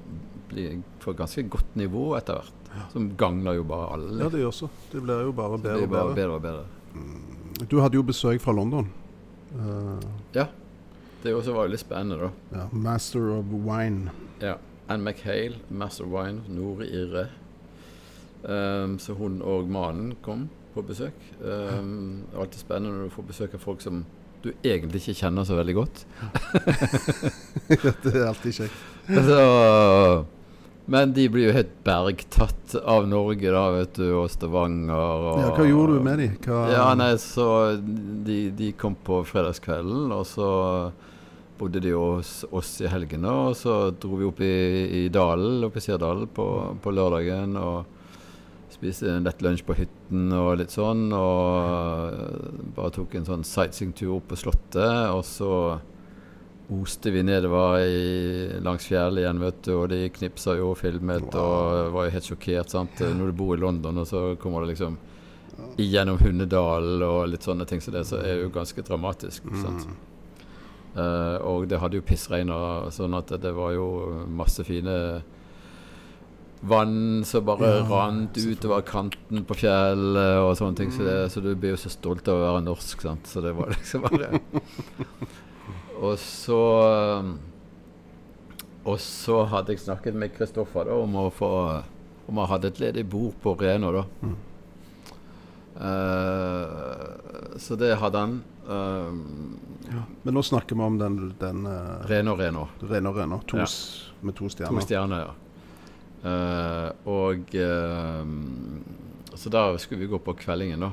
bli 0.51 0.67
på 1.01 1.15
ganske 1.17 1.43
godt 1.49 1.75
nivå 1.79 2.11
etter 2.19 2.41
hvert. 2.41 2.53
Som 2.91 3.09
gagner 3.17 3.57
jo 3.57 3.63
bare 3.65 3.87
alle. 3.95 4.19
Ja, 4.21 4.29
det 4.29 4.43
gjør 4.43 4.53
så. 4.53 4.69
Det 4.91 5.01
blir 5.01 5.23
jo 5.25 5.33
bare 5.33 5.57
bedre 5.57 5.87
og 5.87 5.91
bedre. 5.95 6.13
bedre 6.19 6.35
og 6.35 6.43
bedre. 6.45 7.65
Du 7.71 7.79
hadde 7.81 7.97
jo 7.97 8.05
besøk 8.05 8.41
fra 8.43 8.53
London. 8.53 8.89
ja 10.35 10.45
Det 11.23 11.33
også 11.33 11.55
var 11.55 11.65
jo 11.65 11.73
litt 11.73 11.81
spennende, 11.81 12.27
da. 12.27 12.59
ja, 12.59 12.67
Master 12.71 13.31
of 13.39 13.49
Wine. 13.49 14.13
Ja. 14.43 14.57
Anne 14.87 15.03
McHale, 15.09 15.57
Master 15.69 16.05
of 16.05 16.13
Wine, 16.13 16.43
Nore-Irre. 16.53 17.25
Um, 18.43 18.97
så 19.01 19.15
hun 19.17 19.41
og 19.41 19.67
mannen 19.71 20.13
kom 20.23 20.47
på 20.75 20.83
besøk. 20.85 21.17
Um, 21.41 22.23
det 22.27 22.37
er 22.37 22.43
alltid 22.45 22.61
spennende 22.61 22.93
når 22.93 23.09
du 23.09 23.15
får 23.17 23.29
besøk 23.31 23.57
av 23.57 23.63
folk 23.63 23.81
som 23.83 24.05
du 24.45 24.51
egentlig 24.61 25.01
ikke 25.01 25.17
kjenner 25.23 25.47
så 25.47 25.57
veldig 25.57 25.73
godt. 25.75 26.03
det 27.67 28.13
er 28.13 28.27
alltid 28.29 28.59
kjekt. 28.59 28.83
Så, 29.07 29.39
men 30.93 31.15
de 31.15 31.25
blir 31.33 31.49
jo 31.49 31.55
helt 31.55 31.73
bergtatt 31.83 32.77
av 32.83 33.07
Norge, 33.09 33.49
da, 33.51 33.63
vet 33.75 33.97
du, 33.97 34.05
og 34.21 34.29
Stavanger 34.31 34.93
og 35.31 35.41
Ja, 35.41 35.49
hva 35.57 35.65
gjorde 35.67 35.97
du 35.97 36.05
med 36.05 36.21
de? 36.21 36.29
Hva, 36.45 36.61
Ja, 36.71 36.85
nei, 36.99 37.09
så 37.19 37.49
de, 37.81 38.39
de 38.55 38.71
kom 38.77 38.95
på 38.95 39.23
fredagskvelden, 39.27 40.13
og 40.15 40.23
så 40.29 40.49
bodde 41.57 41.81
de 41.81 41.95
hos 41.97 42.43
oss 42.53 42.75
i 42.85 42.89
helgene. 42.91 43.33
Og 43.49 43.57
så 43.57 43.89
dro 43.97 44.21
vi 44.21 44.29
opp 44.29 44.41
i, 44.45 44.55
i 45.01 45.05
dalen, 45.09 45.63
opp 45.65 45.79
i 45.79 45.83
Sirdalen 45.83 46.29
på, 46.29 46.47
på 46.83 46.93
lørdagen. 46.93 47.57
og 47.57 47.96
Spiste 48.77 49.09
en 49.09 49.25
lett 49.25 49.41
lunsj 49.41 49.63
på 49.65 49.73
hytten 49.73 50.33
og 50.37 50.59
litt 50.59 50.73
sånn. 50.73 51.07
Og 51.17 52.13
eh, 52.13 52.65
bare 52.77 52.93
tok 52.93 53.15
en 53.17 53.25
sånn 53.25 53.45
sightseeingtur 53.47 54.19
på 54.29 54.37
Slottet. 54.37 55.13
Og 55.13 55.23
så 55.25 55.51
oste 56.67 57.13
vi 57.15 57.23
nedover 57.23 57.79
i, 57.79 58.59
langs 58.61 58.85
fjellet 58.89 59.23
igjen, 59.23 59.41
vet 59.41 59.61
du. 59.65 59.71
Og 59.79 59.87
de 59.93 60.01
knipsa 60.13 60.57
jo 60.59 60.73
og 60.73 60.81
filmet 60.81 61.29
og 61.33 61.93
var 61.95 62.07
jo 62.07 62.15
helt 62.17 62.29
sjokkert. 62.29 62.73
sant? 62.73 63.01
Når 63.01 63.31
du 63.31 63.39
bor 63.39 63.55
i 63.55 63.61
London, 63.61 64.03
og 64.03 64.09
så 64.09 64.27
kommer 64.41 64.65
det 64.65 64.75
liksom 64.75 64.99
gjennom 65.81 66.19
Hundedalen 66.21 67.01
og 67.05 67.31
litt 67.31 67.45
sånne 67.45 67.65
ting 67.65 67.81
som 67.81 67.95
det, 67.95 68.03
så 68.05 68.19
er 68.21 68.35
det 68.35 68.45
jo 68.45 68.53
ganske 68.53 68.85
dramatisk. 68.85 69.49
sant? 69.63 69.87
Uh, 70.97 71.37
og 71.45 71.67
det 71.69 71.77
hadde 71.77 71.99
jo 71.99 72.05
pissregna, 72.05 72.89
sånn 72.93 73.13
at 73.17 73.29
det 73.41 73.51
var 73.53 73.73
jo 73.75 73.87
masse 74.33 74.63
fine 74.65 74.93
vann 76.61 77.23
som 77.25 77.45
bare 77.45 77.67
Ja, 77.67 77.83
rant 77.89 78.37
utover 78.37 78.81
kanten 78.81 79.43
på 79.45 79.55
fjellet 79.59 80.39
og 80.41 80.55
sånne 80.57 80.79
ting. 80.79 80.91
Så, 80.91 81.03
det, 81.05 81.17
så 81.33 81.41
du 81.43 81.51
blir 81.55 81.75
jo 81.75 81.81
så 81.81 81.91
stolt 81.93 82.27
av 82.27 82.39
å 82.39 82.45
være 82.47 82.63
norsk, 82.65 83.01
sant. 83.05 83.27
Så 83.29 83.43
det 83.45 83.53
var 83.57 83.69
liksom 83.75 84.07
bare 84.07 84.39
Og 86.07 86.17
så 86.21 86.61
Og 88.87 88.99
så 89.01 89.39
hadde 89.49 89.73
jeg 89.73 89.81
snakket 89.85 90.17
med 90.17 90.33
Kristoffer 90.35 90.85
da 90.89 90.97
om 91.01 91.15
å 91.17 91.29
få 91.33 91.49
Om 92.27 92.37
han 92.43 92.51
hadde 92.51 92.73
et 92.73 92.79
ledig 92.83 93.05
bord 93.09 93.37
på 93.41 93.53
Reno, 93.59 93.93
da. 93.95 94.03
Eh, 95.77 97.57
så 97.61 97.75
det 97.75 97.95
hadde 98.01 98.17
han. 98.19 98.43
ja, 98.67 100.01
Men 100.23 100.33
nå 100.33 100.43
snakker 100.43 100.75
vi 100.75 100.81
om 100.83 100.97
den, 100.99 101.17
den 101.39 101.65
uh, 101.65 102.01
Reno, 102.09 102.33
Reno. 102.35 102.67
Reno, 102.81 103.13
Reno. 103.13 103.39
To, 103.47 103.57
Ja. 103.57 103.67
Med 104.21 104.35
to 104.35 104.47
To 104.47 104.49
stjerner. 104.49 104.81
stjerner, 104.81 105.19
ja. 105.27 105.33
Eh, 106.27 106.89
og 107.05 107.55
uh, 107.55 108.27
Så 109.35 109.49
da 109.53 109.69
skulle 109.77 109.99
vi 110.01 110.09
gå 110.11 110.17
på 110.17 110.33
kveldingen, 110.33 110.81
da. 110.81 110.91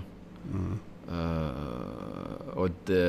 Mm. 0.52 0.74
Uh, 1.08 2.58
og 2.60 2.70
det 2.88 3.04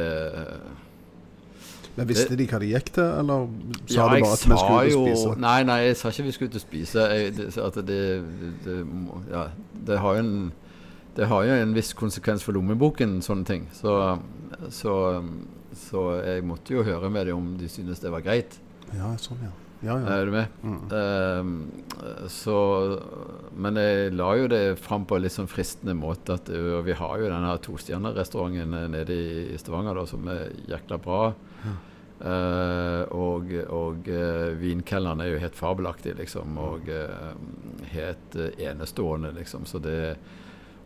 Men 1.96 2.08
visste 2.10 2.36
de 2.36 2.48
hva 2.50 2.60
de 2.60 2.74
gikk 2.74 2.90
til, 2.98 3.08
eller 3.22 3.46
sa 3.88 3.96
Ja, 3.96 4.08
de 4.12 4.24
bare 4.24 4.32
at 4.36 4.44
vi 4.44 4.58
skulle 4.60 4.80
ut 4.80 4.84
og 4.84 4.92
jo 4.92 5.04
spise? 5.06 5.40
Nei, 5.40 5.58
nei, 5.68 5.78
jeg 5.86 5.98
sa 6.00 6.12
ikke 6.12 6.26
vi 6.28 6.36
skulle 6.36 6.52
ut 6.52 6.60
og 6.60 6.64
spise. 6.64 7.06
Jeg, 7.12 7.34
det, 7.38 7.48
at 7.58 7.76
det, 7.76 7.88
det, 7.88 8.54
det, 8.66 8.78
ja, 9.32 9.48
det 9.88 10.00
har 10.04 10.20
jo 10.20 10.26
en 10.26 10.38
det 11.16 11.30
har 11.32 11.46
jo 11.48 11.54
en 11.56 11.72
viss 11.72 11.94
konsekvens 11.96 12.44
for 12.44 12.52
lommeboken, 12.58 13.22
sånne 13.24 13.48
ting. 13.48 13.70
Så, 13.72 13.94
så, 14.68 14.96
så 15.72 16.02
jeg 16.20 16.44
måtte 16.44 16.76
jo 16.76 16.84
høre 16.84 17.08
med 17.10 17.30
dem 17.30 17.40
om 17.40 17.54
de 17.56 17.70
syntes 17.72 18.04
det 18.04 18.12
var 18.12 18.26
greit. 18.26 18.58
Ja, 18.92 19.14
sånn, 19.24 19.40
ja. 19.48 19.54
Ja, 19.86 19.95
ja. 20.02 20.15
Er 20.15 20.28
du 20.28 20.34
med? 20.34 20.60
Mm. 20.65 20.78
Ehm, 21.00 21.56
så 22.32 22.58
Men 23.54 23.78
jeg 23.80 24.13
la 24.17 24.30
jo 24.36 24.48
det 24.52 24.63
fram 24.82 25.06
på 25.08 25.15
en 25.15 25.26
litt 25.26 25.36
sånn 25.36 25.50
fristende 25.50 25.95
måte. 25.98 26.39
At 26.39 26.50
og 26.50 26.86
vi 26.88 26.98
har 26.98 27.17
jo 27.21 27.30
denne 27.32 27.58
tostjernerestauranten 27.63 28.76
nede 28.91 29.19
i 29.54 29.60
Stavanger 29.62 30.02
da, 30.02 30.08
som 30.10 30.28
er 30.34 30.50
jækla 30.71 31.00
bra. 31.02 31.21
Eh, 32.15 33.02
og 33.12 33.50
og 33.76 34.08
uh, 34.08 34.54
vinkelleren 34.56 35.19
er 35.19 35.34
jo 35.34 35.41
helt 35.41 35.58
fabelaktig, 35.58 36.15
liksom. 36.19 36.58
Og 36.62 36.88
uh, 36.88 37.34
helt 37.91 38.38
eh, 38.39 38.56
enestående, 38.69 39.34
liksom. 39.36 39.65
Så 39.67 39.82
det 39.84 39.95
er 40.13 40.15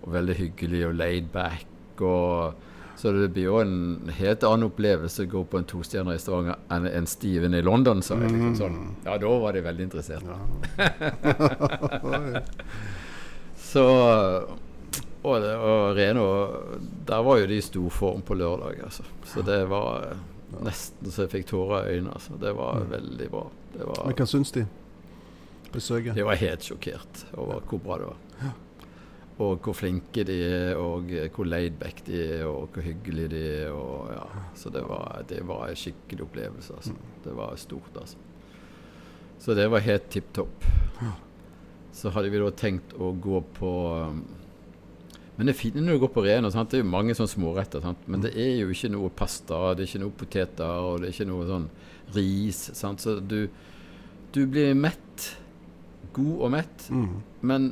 veldig 0.09 0.37
hyggelig 0.39 0.87
og 0.87 0.97
laid 0.97 1.29
back. 1.33 1.67
Og, 1.99 2.65
så 2.99 3.11
det 3.15 3.29
blir 3.31 3.45
jo 3.45 3.59
en 3.61 4.09
helt 4.11 4.43
annen 4.43 4.67
opplevelse 4.67 5.23
å 5.23 5.29
gå 5.31 5.43
på 5.47 5.59
en 5.61 5.67
tostjerner 5.69 6.17
i 6.17 6.19
Stavanger 6.19 6.57
enn 6.75 6.87
en 6.89 7.05
Steven 7.07 7.53
i 7.55 7.61
London, 7.63 8.01
sa 8.03 8.17
jeg. 8.19 8.33
Liksom 8.33 8.57
sånn. 8.59 8.79
Ja, 9.05 9.15
da 9.21 9.29
var 9.39 9.55
de 9.55 9.61
veldig 9.63 9.85
interessert. 9.87 10.27
Så 13.69 13.85
og, 15.21 15.43
og 15.43 15.95
Reno 15.95 16.25
Der 17.07 17.23
var 17.23 17.39
jo 17.39 17.47
de 17.47 17.57
i 17.59 17.63
stor 17.63 17.89
form 17.91 18.21
på 18.27 18.35
lørdag, 18.39 18.83
altså. 18.83 19.03
Så 19.27 19.43
det 19.47 19.61
var 19.71 20.17
nesten 20.59 21.11
så 21.11 21.23
jeg 21.23 21.33
fikk 21.37 21.51
tårer 21.53 21.87
i 21.87 21.97
øynene. 21.97 22.19
Altså. 22.19 22.35
Det 22.41 22.51
var 22.57 22.83
veldig 22.89 23.29
bra. 23.31 23.45
Det 23.77 23.87
var, 23.93 24.07
Men 24.09 24.19
hva 24.19 24.27
syns 24.27 24.51
de? 24.55 24.65
Besøket? 25.71 26.15
De 26.17 26.25
var 26.27 26.39
helt 26.41 26.65
sjokkert 26.65 27.27
over 27.37 27.61
hvor 27.63 27.79
bra 27.83 27.99
det 28.01 28.11
var. 28.11 28.57
Og 29.39 29.61
hvor 29.63 29.75
flinke 29.77 30.25
de 30.27 30.35
er, 30.43 30.73
og 30.75 31.13
hvor 31.35 31.47
laidback 31.47 32.01
de 32.07 32.17
er, 32.19 32.41
og 32.43 32.73
hvor 32.73 32.83
hyggelige 32.83 33.31
de 33.31 33.43
er. 33.61 33.69
Og, 33.71 34.09
ja. 34.11 34.25
Så 34.59 34.71
det 34.73 34.83
var, 34.83 35.21
det 35.29 35.39
var 35.47 35.69
en 35.69 35.79
skikkelig 35.79 36.25
opplevelse. 36.25 36.75
Altså. 36.75 36.97
Det 37.23 37.35
var 37.37 37.55
stort, 37.55 38.01
altså. 38.01 38.17
Så 39.39 39.55
det 39.55 39.69
var 39.71 39.85
helt 39.85 40.09
tipp 40.11 40.33
topp. 40.35 40.67
Så 41.95 42.11
hadde 42.13 42.31
vi 42.31 42.41
da 42.41 42.51
tenkt 42.55 42.93
å 42.99 43.13
gå 43.15 43.39
på 43.57 43.71
um, 43.95 44.19
Men 45.37 45.49
det 45.49 45.55
fine 45.57 45.81
når 45.83 45.95
du 45.95 46.03
går 46.03 46.11
på 46.15 46.23
Rena, 46.25 46.51
sant? 46.51 46.71
det 46.71 46.81
er 46.81 46.83
jo 46.83 46.91
mange 46.91 47.15
sånne 47.15 47.31
småretter. 47.31 47.83
Sant? 47.83 48.01
Men 48.11 48.25
det 48.25 48.33
er 48.35 48.57
jo 48.59 48.73
ikke 48.75 48.91
noe 48.91 49.11
pasta, 49.15 49.69
det 49.71 49.85
er 49.85 49.91
ikke 49.93 50.01
noe 50.03 50.17
poteter, 50.19 50.83
og 50.83 50.99
det 50.99 51.09
er 51.09 51.15
ikke 51.15 51.29
noe 51.31 51.47
sånn 51.47 51.69
ris. 52.17 52.59
Sant? 52.75 53.03
Så 53.05 53.15
du, 53.23 53.45
du 54.35 54.41
blir 54.51 54.75
mett. 54.75 55.29
God 56.19 56.45
og 56.45 56.53
mett. 56.53 56.85
Mm. 56.91 57.17
Men 57.49 57.67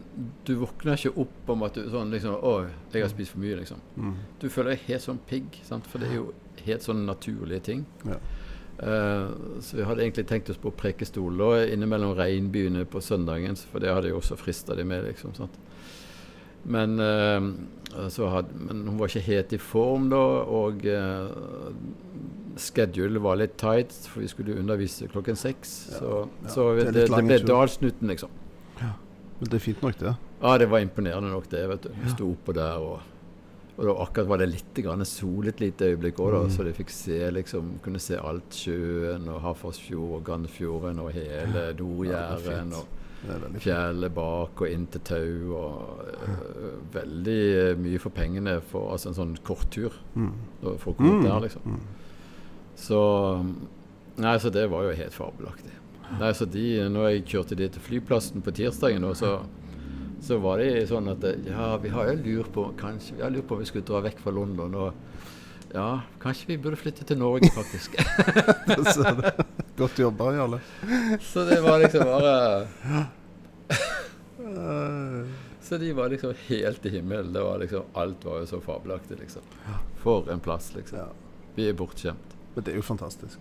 du 0.47 0.55
våkner 0.62 0.97
ikke 0.97 1.23
opp 1.23 1.53
om 1.53 1.65
at 1.67 1.77
du 1.77 1.88
sånn 1.91 2.13
liksom 2.13 2.38
Å, 2.39 2.53
jeg 2.93 3.03
har 3.03 3.12
spist 3.12 3.36
for 3.36 3.43
mye, 3.43 3.60
liksom. 3.60 3.83
Mm. 3.99 4.17
Du 4.41 4.47
føler 4.49 4.73
deg 4.73 4.89
helt 4.89 5.05
sånn 5.05 5.21
pigg, 5.29 5.62
sant? 5.67 5.88
for 5.88 6.01
det 6.01 6.12
er 6.12 6.19
jo 6.21 6.27
helt 6.65 6.88
sånn 6.88 7.05
naturlige 7.07 7.65
ting. 7.71 7.86
Ja. 8.07 8.19
Uh, 8.77 9.57
så 9.65 9.79
vi 9.79 9.86
hadde 9.89 10.03
egentlig 10.05 10.27
tenkt 10.29 10.51
oss 10.53 10.60
på 10.62 10.69
Prekestol 10.77 11.39
da, 11.39 11.63
innimellom 11.65 12.13
regnbyene 12.17 12.83
på 12.86 13.01
søndagen, 13.01 13.57
for 13.71 13.81
det 13.81 13.89
hadde 13.89 14.12
jo 14.12 14.19
også 14.19 14.38
frista 14.38 14.77
de 14.77 14.86
med, 14.86 15.07
liksom. 15.10 15.33
sant? 15.38 15.57
Men, 16.67 16.99
eh, 16.99 18.10
så 18.12 18.27
hadde, 18.30 18.53
men 18.67 18.84
hun 18.88 18.99
var 18.99 19.10
ikke 19.10 19.25
helt 19.30 19.53
i 19.56 19.60
form 19.62 20.10
da, 20.12 20.19
og 20.51 20.84
uh, 20.86 21.71
schedule 22.60 23.21
var 23.23 23.39
litt 23.39 23.56
tight, 23.58 23.93
for 24.12 24.21
vi 24.25 24.30
skulle 24.32 24.58
undervise 24.60 25.08
klokken 25.12 25.39
seks. 25.39 25.75
så 25.95 26.12
ja, 26.27 26.51
så 26.51 26.67
det 26.75 26.91
det, 26.91 27.08
det, 27.08 27.21
ble 27.23 27.39
dalsnutten, 27.47 28.12
liksom. 28.12 28.34
liksom. 28.75 28.95
Men 29.39 29.51
det 29.51 29.60
er 29.60 29.63
fint 29.63 29.86
nok, 29.86 29.99
det. 30.01 30.15
Ja, 30.41 30.58
det 30.58 30.67
var 30.69 30.84
imponerende 30.84 31.30
nok, 31.32 31.47
det. 31.49 31.63
vet 31.69 31.88
du. 31.88 31.93
Vi 32.03 32.12
sto 32.13 32.32
oppå 32.34 32.53
der, 32.58 32.84
og, 32.84 32.99
og 33.77 33.84
da 33.86 33.95
akkurat 34.03 34.30
var 34.34 34.41
det 34.41 34.49
litt 34.51 34.84
grann 34.84 35.06
solet 35.06 35.56
et 35.56 35.65
lite 35.67 35.91
øyeblikk 35.93 36.19
òg, 36.19 36.38
Mm. 36.43 36.53
så 36.53 36.65
de 36.65 36.73
fikk 36.73 36.93
se 36.93 37.19
liksom, 37.32 37.77
kunne 37.86 38.01
se 38.01 38.17
alt 38.17 38.53
sjøen 38.53 39.27
og 39.30 39.41
Hafrsfjord 39.45 40.19
og 40.19 40.23
Gandfjorden 40.25 40.99
og 40.99 41.12
hele 41.13 41.69
Nord-Jæren 41.77 42.73
og 42.73 42.86
det 43.25 43.62
fjellet 43.63 44.13
bak 44.13 44.62
og 44.62 44.69
inn 44.69 44.86
til 44.93 45.01
Tau. 45.01 45.53
og 45.58 46.01
uh, 46.21 46.67
Veldig 46.93 47.77
mye 47.82 47.99
for 47.99 48.10
pengene 48.13 48.60
for 48.62 48.91
altså, 48.93 49.10
en 49.10 49.17
sånn 49.17 49.38
korttur 49.43 49.91
Mm. 50.15 50.32
for 50.77 50.93
å 50.93 50.95
komme 50.97 51.17
Mm. 51.17 51.23
der, 51.25 51.39
liksom. 51.47 51.80
Så 52.77 53.01
Nei, 54.17 54.38
så 54.41 54.49
det 54.49 54.69
var 54.69 54.84
jo 54.84 54.95
helt 54.97 55.13
fabelaktig. 55.13 55.73
Nei, 56.19 56.32
så 56.34 56.45
de, 56.49 56.89
når 56.89 57.10
jeg 57.12 57.25
kjørte 57.25 57.56
de 57.60 57.67
til 57.69 57.82
flyplassen 57.82 58.41
på 58.41 58.51
tirsdagen, 58.56 59.01
da, 59.06 59.12
så, 59.13 59.41
så 60.23 60.39
var 60.41 60.58
de 60.58 60.86
sånn 60.89 61.10
at 61.12 61.21
Ja, 61.45 61.75
vi 61.77 61.89
har 61.93 62.08
jo 62.10 62.15
lurt 62.23 62.51
på 62.56 62.63
kanskje, 62.80 63.15
vi 63.17 63.21
har 63.21 63.30
lurt 63.30 63.45
på 63.47 63.53
om 63.53 63.60
vi 63.62 63.65
skulle 63.69 63.86
dra 63.86 64.01
vekk 64.01 64.19
fra 64.23 64.32
London. 64.32 64.73
og 64.75 64.93
ja, 65.73 66.01
kanskje 66.23 66.47
vi 66.47 66.58
burde 66.58 66.77
flytte 66.80 67.03
til 67.06 67.17
Norge, 67.19 67.49
faktisk. 67.53 67.97
Godt 69.77 69.99
jobba, 69.99 70.31
Jarle. 70.33 70.59
så 71.21 71.43
det 71.45 71.61
var 71.61 71.79
liksom 71.79 72.03
bare 72.03 72.67
Så 75.61 75.77
de 75.77 75.93
var 75.93 76.09
liksom 76.09 76.33
helt 76.47 76.85
i 76.85 76.89
himmelen. 76.89 77.33
Det 77.33 77.41
var 77.41 77.59
liksom, 77.59 77.83
alt 77.93 78.25
var 78.25 78.39
jo 78.39 78.45
så 78.45 78.61
fabelaktig, 78.61 79.17
liksom. 79.19 79.41
For 79.97 80.31
en 80.31 80.39
plass, 80.39 80.71
liksom. 80.75 80.99
Vi 81.55 81.67
er 81.69 81.73
bortskjemt. 81.73 82.37
Men 82.55 82.63
det 82.63 82.71
er 82.71 82.75
jo 82.79 82.85
fantastisk. 82.87 83.39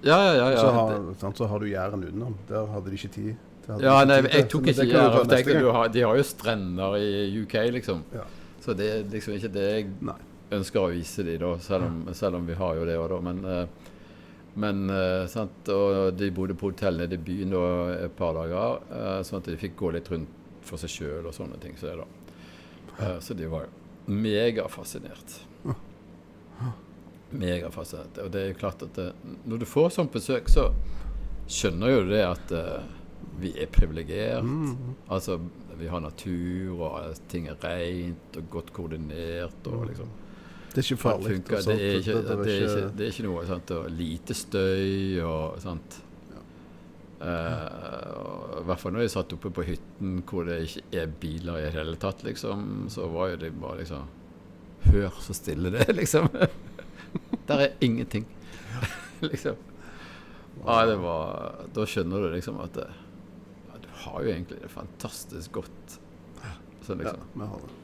Ja, 0.00 0.16
ja, 0.24 0.34
ja. 0.34 0.50
ja. 0.50 0.60
så, 0.60 0.70
har, 0.70 1.14
sant, 1.20 1.36
så 1.36 1.46
har 1.46 1.60
du 1.60 1.68
Jæren 1.68 2.04
utenom. 2.04 2.34
Der 2.48 2.66
hadde 2.72 2.90
de 2.90 2.96
ikke 2.96 3.12
tid. 3.14 3.34
Ja, 3.68 3.98
nei, 4.08 4.22
jeg 4.24 4.48
tok 4.48 4.66
ikke 4.72 4.86
Jæren. 4.88 5.92
De 5.92 6.02
har 6.06 6.16
jo 6.16 6.24
strender 6.24 6.96
i 6.96 7.42
UK, 7.42 7.54
liksom. 7.76 8.02
Ja. 8.14 8.24
Så 8.64 8.74
det 8.74 8.88
er 8.94 9.04
liksom 9.12 9.36
ikke 9.36 9.52
det 9.52 9.68
jeg 9.68 9.86
Nei. 10.08 10.16
ønsker 10.56 10.80
å 10.80 10.90
vise 10.90 11.22
dem, 11.22 11.38
da, 11.42 11.52
selv 11.62 11.86
om, 11.86 12.00
selv 12.16 12.40
om 12.40 12.48
vi 12.48 12.56
har 12.58 12.80
jo 12.80 12.88
det 12.88 12.96
òg, 12.98 13.12
da. 13.12 13.20
Men, 13.28 13.44
eh, 13.44 13.92
men 14.54 14.90
eh, 14.90 15.26
sant, 15.30 15.68
og 15.70 16.14
de 16.18 16.30
bodde 16.34 16.56
på 16.58 16.72
hotell 16.72 16.98
nede 17.00 17.18
i 17.18 17.22
byen 17.22 17.54
et 17.94 18.14
par 18.18 18.34
dager, 18.36 18.80
eh, 18.90 19.20
sånn 19.26 19.42
at 19.42 19.50
de 19.50 19.58
fikk 19.60 19.76
gå 19.78 19.92
litt 19.94 20.10
rundt 20.12 20.34
for 20.66 20.80
seg 20.80 20.92
sjøl 20.92 21.28
og 21.28 21.36
sånne 21.36 21.60
ting. 21.62 21.76
Så. 21.80 21.94
Eh, 22.98 23.18
så 23.24 23.36
de 23.38 23.48
var 23.50 23.68
megafascinert. 24.08 25.38
megafascinert. 27.30 28.18
Og 28.24 28.32
det 28.34 28.42
er 28.42 28.52
jo 28.52 28.60
klart 28.60 28.82
at 28.88 29.00
når 29.46 29.62
du 29.62 29.68
får 29.68 29.92
sånt 29.94 30.12
besøk, 30.12 30.50
så 30.50 30.70
skjønner 31.48 31.94
jo 31.94 32.04
du 32.06 32.12
det 32.16 32.24
at 32.26 32.54
vi 33.38 33.52
er 33.54 33.70
privilegert. 33.70 34.42
Mm. 34.44 34.96
Altså, 35.14 35.38
vi 35.78 35.86
har 35.86 36.02
natur, 36.02 36.80
og 36.82 37.20
ting 37.30 37.46
er 37.46 37.60
rent 37.62 38.40
og 38.40 38.48
godt 38.50 38.72
koordinert. 38.74 39.70
og 39.70 39.86
liksom 39.92 40.10
Det 40.78 40.84
er 40.84 40.94
ikke 40.94 41.00
farlig. 41.02 41.38
Det, 41.48 41.56
og 41.58 41.64
Det 41.66 41.74
er 41.74 41.96
ikke, 41.98 42.12
Det- 42.14 42.26
det 42.28 42.52
er 42.54 42.66
ikke, 42.68 42.90
det 42.98 43.06
er 43.06 43.10
ikke 43.12 43.24
noe 43.26 43.46
sant, 43.48 43.70
og 43.74 43.88
lite 43.90 44.34
støy 44.38 45.20
og 45.26 45.56
sånt. 45.64 45.96
Ja. 46.30 46.42
Uh, 47.18 48.60
I 48.60 48.64
hvert 48.68 48.78
fall 48.82 48.92
når 48.94 49.00
jeg 49.04 49.10
satt 49.10 49.32
oppe 49.34 49.50
på 49.50 49.64
hytten 49.66 50.20
hvor 50.28 50.46
det 50.46 50.60
ikke 50.68 51.00
er 51.02 51.10
biler 51.20 51.58
i 51.58 51.64
det 51.66 51.72
hele 51.74 51.96
tatt, 51.98 52.22
liksom, 52.22 52.86
så 52.94 53.08
var 53.10 53.32
jo 53.32 53.40
det 53.42 53.50
bare 53.60 53.80
liksom 53.80 54.04
Hør 54.88 55.10
så 55.20 55.34
stille 55.34 55.72
det 55.74 55.82
er, 55.88 55.92
liksom. 55.98 56.28
Der 57.48 57.64
er 57.64 57.72
ingenting. 57.82 58.24
liksom. 59.26 59.56
Ja, 60.64 60.84
det 60.86 60.94
var 61.02 61.64
Da 61.74 61.84
skjønner 61.90 62.22
du 62.22 62.28
liksom 62.36 62.60
at 62.62 62.72
det, 62.78 62.86
ja, 63.66 63.80
du 63.82 63.88
har 64.04 64.22
jo 64.22 64.30
egentlig 64.30 64.60
det 64.62 64.70
fantastisk 64.70 65.52
godt. 65.58 65.98
Så 66.86 66.94
Ja, 66.94 67.02
liksom 67.02 67.26
vi 67.34 67.50
har 67.50 67.66
det. 67.66 67.74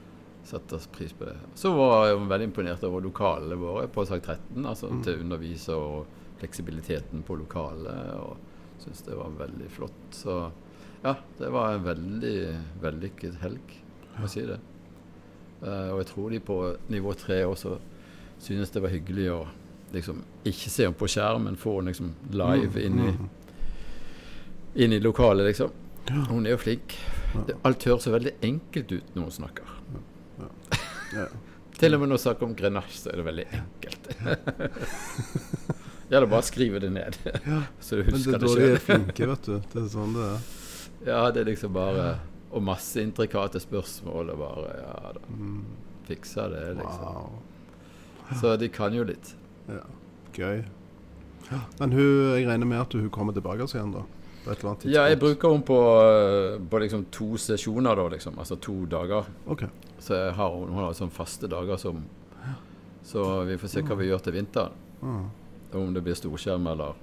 Setter 0.44 0.78
pris 0.92 1.12
på 1.16 1.24
det. 1.24 1.36
Så 1.54 1.72
var 1.76 2.06
jeg 2.08 2.18
veldig 2.28 2.48
imponert 2.50 2.82
over 2.84 3.00
lokalene 3.04 3.56
våre 3.58 3.86
på 3.88 4.04
Sak 4.06 4.22
13, 4.26 4.64
altså 4.66 4.90
Mm. 4.90 5.02
til 5.04 5.20
underviser 5.20 5.74
og 5.74 6.06
fleksibiliteten 6.40 7.22
på 7.24 7.36
lokalet. 7.38 8.14
Og 8.20 8.36
syns 8.84 9.02
det 9.06 9.16
var 9.16 9.30
veldig 9.38 9.70
flott. 9.70 10.02
Så 10.10 10.50
ja, 11.04 11.14
det 11.38 11.50
var 11.52 11.72
en 11.74 11.84
veldig 11.84 12.36
vellykket 12.82 13.40
helg, 13.40 13.76
må 14.18 14.26
jeg 14.26 14.30
si 14.30 14.46
det. 14.46 14.58
Uh, 15.62 15.92
og 15.94 15.98
jeg 16.02 16.06
tror 16.06 16.30
de 16.30 16.40
på 16.40 16.76
nivå 16.90 17.14
tre 17.16 17.42
også 17.46 17.78
synes 18.38 18.70
det 18.70 18.82
var 18.82 18.90
hyggelig 18.92 19.30
å 19.32 19.46
liksom 19.94 20.22
ikke 20.44 20.68
se 20.70 20.82
henne 20.84 20.98
på 20.98 21.06
skjerm, 21.08 21.44
men 21.44 21.56
få 21.56 21.76
henne 21.78 21.92
liksom 21.94 22.12
live 22.32 22.82
inn 22.84 22.98
i, 23.00 23.12
Mm. 23.12 23.28
inn 24.74 24.92
i 24.92 24.98
lokalet, 25.00 25.46
liksom. 25.46 25.70
Hun 26.28 26.46
er 26.46 26.50
jo 26.50 26.56
flink. 26.58 26.96
Det, 27.46 27.54
alt 27.64 27.84
høres 27.84 28.02
så 28.04 28.10
veldig 28.12 28.34
enkelt 28.42 28.92
ut 28.92 29.14
når 29.14 29.22
hun 29.22 29.30
snakker. 29.30 29.64
Ja. 31.14 31.26
Til 31.78 31.94
og 31.96 32.00
med 32.04 32.08
når 32.12 32.18
vi 32.20 32.22
snakker 32.22 32.46
om 32.46 32.54
grenasje, 32.58 32.98
så 33.02 33.10
er 33.12 33.16
det 33.20 33.24
veldig 33.26 33.44
enkelt. 33.58 34.10
Gjelder 36.10 36.28
bare 36.30 36.42
å 36.44 36.46
skrive 36.46 36.80
det 36.84 36.90
ned, 36.94 37.16
så 37.84 37.96
du 37.98 38.04
husker 38.06 38.36
det 38.38 38.44
husker 38.44 38.60
Men 38.60 38.68
det 38.68 38.68
er 38.76 38.82
flinke, 38.84 39.28
vet 39.30 39.48
du. 39.48 39.54
Det 39.72 39.80
er 39.82 39.88
sånn 39.94 40.14
det 40.14 40.26
er. 40.28 40.44
Ja, 41.08 41.22
det 41.34 41.42
er 41.42 41.48
liksom 41.50 41.72
bare 41.74 42.04
Og 42.54 42.62
masse 42.64 43.02
intrikate 43.02 43.60
spørsmål 43.60 44.30
og 44.32 44.38
bare 44.40 44.76
Ja 44.78 45.12
da, 45.16 45.22
Mm. 45.34 45.64
fiksa 46.06 46.46
det, 46.52 46.62
liksom. 46.78 47.02
Wow. 47.02 48.36
Så 48.40 48.54
de 48.60 48.68
kan 48.72 48.92
jo 48.94 49.04
litt. 49.08 49.32
Ja. 49.68 49.80
Gøy. 50.36 50.62
Men 51.80 51.92
hun, 51.92 52.36
jeg 52.36 52.46
regner 52.48 52.66
med 52.68 52.80
at 52.80 52.92
hun 52.96 53.08
kommer 53.12 53.32
tilbake 53.36 53.64
igjen, 53.66 53.92
da? 53.96 54.04
Ja, 54.84 55.06
jeg 55.08 55.18
bruker 55.20 55.54
henne 55.54 55.64
på, 55.64 55.78
eh, 56.04 56.58
på 56.68 56.80
liksom 56.82 57.06
to 57.12 57.36
sesjoner, 57.40 57.96
da, 57.96 58.04
liksom. 58.12 58.36
Altså 58.38 58.56
to 58.60 58.84
dager. 58.86 59.24
OK. 59.48 59.64
Så 60.04 60.18
har, 60.36 60.54
hun 60.60 60.74
har 60.76 60.92
sånn 60.96 61.10
faste 61.14 61.48
dager 61.48 61.78
som 61.80 62.02
Så 63.04 63.22
vi 63.48 63.56
får 63.60 63.68
se 63.72 63.82
hva 63.84 63.96
vi 63.96 64.08
gjør 64.10 64.20
til 64.26 64.34
vinteren. 64.36 64.72
Om 65.74 65.92
det 65.96 66.02
blir 66.04 66.14
storskjerm 66.18 66.66
eller 66.72 66.94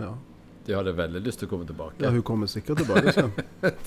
Ja. 0.00 0.14
De 0.62 0.74
hadde 0.76 0.92
veldig 0.94 1.20
lyst 1.26 1.40
til 1.42 1.48
å 1.48 1.50
komme 1.50 1.66
tilbake. 1.66 1.98
ja, 2.04 2.10
hun 2.14 2.22
kommer 2.22 2.46
sikkert 2.46 2.78
tilbake. 2.78 3.10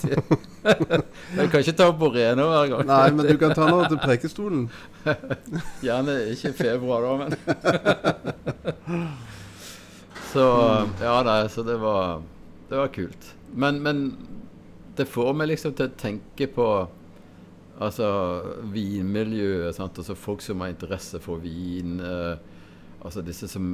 Jeg 0.03 1.49
kan 1.51 1.61
ikke 1.61 1.73
ta 1.79 1.85
på 1.95 2.09
Rene 2.11 2.43
hver 2.49 2.67
gang. 2.73 2.83
Nei, 2.89 3.11
men 3.15 3.29
du 3.29 3.37
kan 3.39 3.53
ta 3.55 3.63
henne 3.69 3.87
til 3.93 3.99
Prekestolen. 4.03 4.65
Gjerne 5.87 6.17
ikke 6.33 6.51
i 6.51 6.57
februar, 6.57 6.99
da, 7.07 7.11
men 7.21 7.29
Så 10.33 10.43
ja, 10.99 11.15
nei, 11.23 11.37
så 11.49 11.63
det 11.63 11.77
var 11.79 12.21
Det 12.69 12.75
var 12.77 12.87
kult. 12.91 13.31
Men, 13.55 13.79
men 13.85 14.17
det 14.99 15.07
får 15.07 15.31
meg 15.35 15.47
liksom 15.53 15.73
til 15.79 15.87
å 15.87 15.95
tenke 15.99 16.47
på 16.51 16.67
Altså 17.83 18.07
vinmiljøet. 18.71 19.75
Sant? 19.75 19.97
Altså 19.99 20.15
folk 20.15 20.43
som 20.45 20.61
har 20.63 20.71
interesse 20.71 21.19
for 21.23 21.41
vin. 21.43 21.99
Eh, 21.99 22.37
altså 23.01 23.23
disse 23.25 23.49
som 23.51 23.73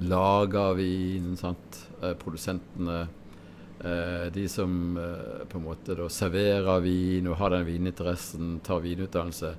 lager 0.00 0.78
vin. 0.78 1.34
Eh, 1.34 2.14
produsentene. 2.20 3.04
Eh, 3.84 4.26
de 4.32 4.46
som 4.48 4.96
eh, 4.96 5.44
på 5.50 5.58
en 5.58 5.66
måte 5.66 5.96
da 5.98 6.08
serverer 6.08 6.80
vin 6.84 7.26
og 7.28 7.36
har 7.40 7.52
den 7.52 7.66
vininteressen, 7.68 8.58
tar 8.64 8.80
vinutdannelse. 8.84 9.50